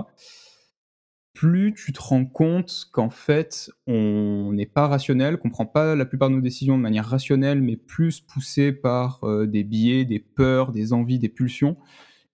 [1.32, 6.04] plus tu te rends compte qu'en fait, on n'est pas rationnel, qu'on prend pas la
[6.04, 10.70] plupart de nos décisions de manière rationnelle, mais plus poussé par des biais, des peurs,
[10.70, 11.76] des envies, des pulsions,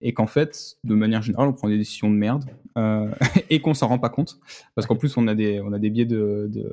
[0.01, 2.45] et qu'en fait, de manière générale, on prend des décisions de merde,
[3.49, 4.39] et qu'on s'en rend pas compte,
[4.75, 6.71] parce qu'en plus, on a des, on a des biais de, de,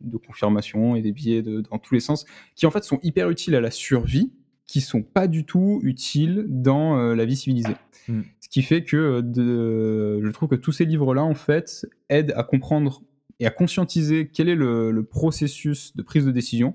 [0.00, 2.24] de confirmation et des biais de, dans tous les sens,
[2.54, 4.32] qui en fait sont hyper utiles à la survie,
[4.66, 7.76] qui sont pas du tout utiles dans euh, la vie civilisée.
[8.08, 8.22] Mm.
[8.40, 12.42] Ce qui fait que de, je trouve que tous ces livres-là, en fait, aident à
[12.42, 13.02] comprendre
[13.38, 16.74] et à conscientiser quel est le, le processus de prise de décision.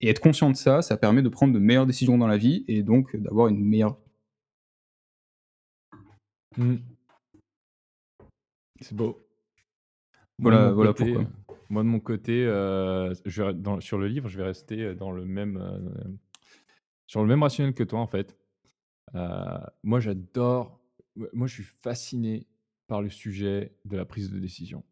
[0.00, 2.64] Et être conscient de ça, ça permet de prendre de meilleures décisions dans la vie
[2.68, 3.96] et donc d'avoir une meilleure.
[6.56, 6.76] Hmm.
[8.80, 9.26] C'est beau.
[10.38, 11.30] Voilà- Moi, voilà côté, pourquoi.
[11.70, 14.94] Euh, Moi, de mon côté, euh, je vais- dans- sur le livre, je vais rester
[14.94, 15.78] dans le même, euh,
[17.06, 18.36] sur le même rationnel que toi, en fait.
[19.14, 20.80] Euh, moi, j'adore.
[21.32, 22.46] Moi, je suis fasciné
[22.86, 24.84] par le sujet de la prise de décision.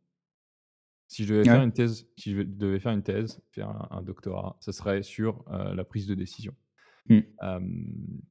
[1.06, 1.64] Si je devais faire Ouais.
[1.64, 5.44] une thèse, si je devais faire une thèse, faire un, un doctorat, ce serait sur
[5.52, 6.54] euh, la prise de décision.
[7.08, 7.18] Mm.
[7.42, 7.60] Euh,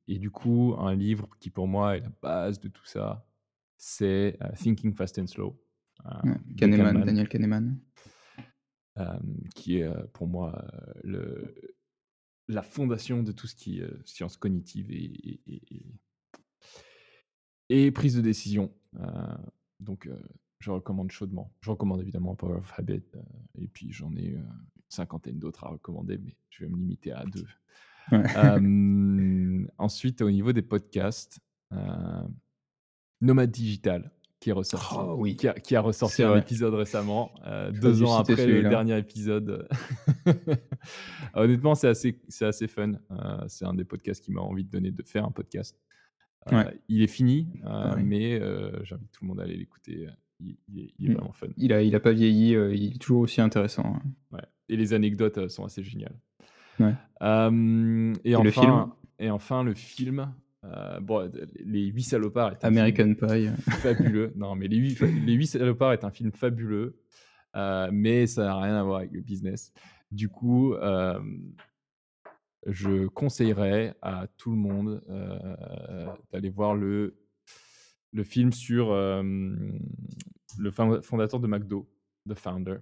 [0.08, 3.26] et du coup, un livre qui pour moi est la base de tout ça,
[3.78, 5.58] c'est euh, Thinking Fast and Slow.
[6.06, 7.80] euh, Ouais, de Kahneman, Kahneman, Daniel Kahneman.
[9.56, 10.66] Qui est pour moi
[11.04, 11.56] le,
[12.48, 15.86] la fondation de tout ce qui est euh, science cognitive et, et, et- et-
[17.70, 18.72] et prise de décision.
[19.80, 20.08] Donc,
[20.60, 21.52] je recommande chaudement.
[21.62, 23.22] Je recommande évidemment Power of Habit, euh,
[23.60, 27.12] et puis j'en ai euh, une cinquantaine d'autres à recommander, mais je vais me limiter
[27.12, 27.42] à deux.
[28.12, 28.24] Ouais.
[28.38, 31.40] Euh, ensuite, au niveau des podcasts,
[33.22, 34.12] Nomade Digital,
[34.44, 35.36] qui est ressorti, Oh oui.
[35.38, 39.68] qui, a, qui a ressorti un épisode récemment, euh, deux ans après le dernier épisode.
[41.34, 42.94] Honnêtement, c'est assez, c'est assez fun.
[43.12, 45.80] Euh, c'est un des podcasts qui m'a envie de donner de faire un podcast.
[46.52, 46.78] Euh, Ouais.
[46.90, 48.04] Il est fini, Pareil.
[48.06, 48.42] mais
[48.84, 50.08] j'invite tout le monde à aller l'écouter.
[50.42, 51.18] Il, il est, il est Mm.
[51.18, 51.48] vraiment fun.
[51.56, 53.86] Il a, il a pas vieilli, il est toujours aussi intéressant.
[53.96, 54.02] hein.
[54.34, 54.42] Ouais.
[54.68, 56.20] Et les anecdotes sont assez géniales.
[56.82, 56.94] Ouais.
[57.22, 58.88] Et, Et enfin, le film?
[59.20, 60.34] et enfin, le film.
[60.64, 61.30] Euh, bon,
[61.66, 63.48] les huit salopards est un film American Pie.
[63.48, 63.56] euh.
[63.56, 64.34] fabuleux.
[64.38, 67.00] Non, mais les huit, les huit salopards est un film fabuleux.
[67.56, 69.72] Euh, mais ça n'a rien à voir avec le business.
[70.12, 71.20] Du coup, euh,
[72.66, 77.16] je conseillerais à tout le monde euh, d'aller voir le,
[78.12, 81.90] le film sur le fondateur de McDo,
[82.30, 82.78] The Founder,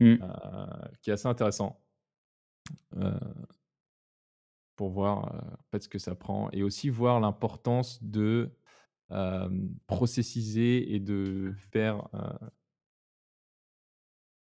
[0.00, 0.16] Mm.
[1.00, 1.80] qui est assez intéressant
[4.76, 8.50] pour voir en fait, ce que ça prend et aussi voir l'importance de
[9.86, 12.08] processiser et de faire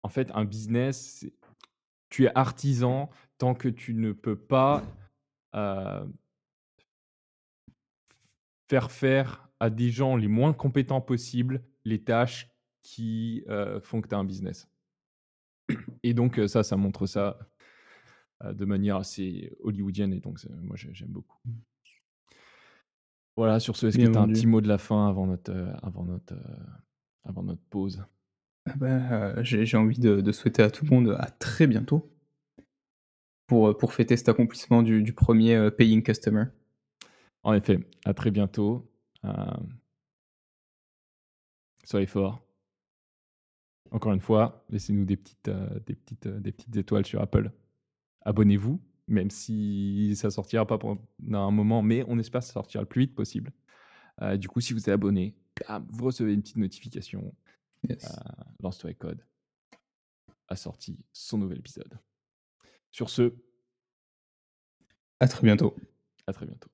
[0.04, 1.26] en fait un business.
[2.10, 4.84] Tu es artisan tant que tu ne peux pas
[8.68, 12.50] faire faire à des gens les moins compétents possibles les tâches
[12.84, 13.44] qui
[13.84, 14.68] font que tu as un business.
[16.04, 17.40] Et donc ça, ça montre ça
[18.44, 21.38] de manière assez hollywoodienne et donc moi j'aime beaucoup.
[21.46, 21.52] Mmh.
[23.38, 25.54] Voilà, sur ce, est-ce que tu as un petit mot de la fin avant notre,
[25.82, 26.36] avant notre,
[27.24, 28.04] avant notre pause?
[28.66, 32.12] Ah bah, j'ai, envie de, souhaiter à tout le monde à très bientôt
[33.48, 36.46] pour, pour fêter cet accomplissement du, premier paying customer.
[37.44, 38.92] En effet, à très bientôt.
[41.86, 42.46] soyez forts.
[43.92, 45.50] Encore une fois, laissez-nous des petites,
[45.86, 47.52] des, petites, des petites étoiles sur Apple
[48.22, 51.02] abonnez-vous, même si ça sortira pas pendant
[51.34, 53.52] un moment, mais on espère que ça sortira le plus vite possible.
[54.22, 55.36] Euh, du coup, si vous êtes abonné,
[55.90, 57.34] vous recevez une petite notification.
[57.88, 58.06] Yes.
[58.06, 59.26] Euh, Lance-toi code
[60.48, 61.98] a sorti son nouvel épisode.
[62.92, 63.34] Sur ce,
[65.20, 65.76] à très bientôt.
[66.28, 66.70] À très bientôt.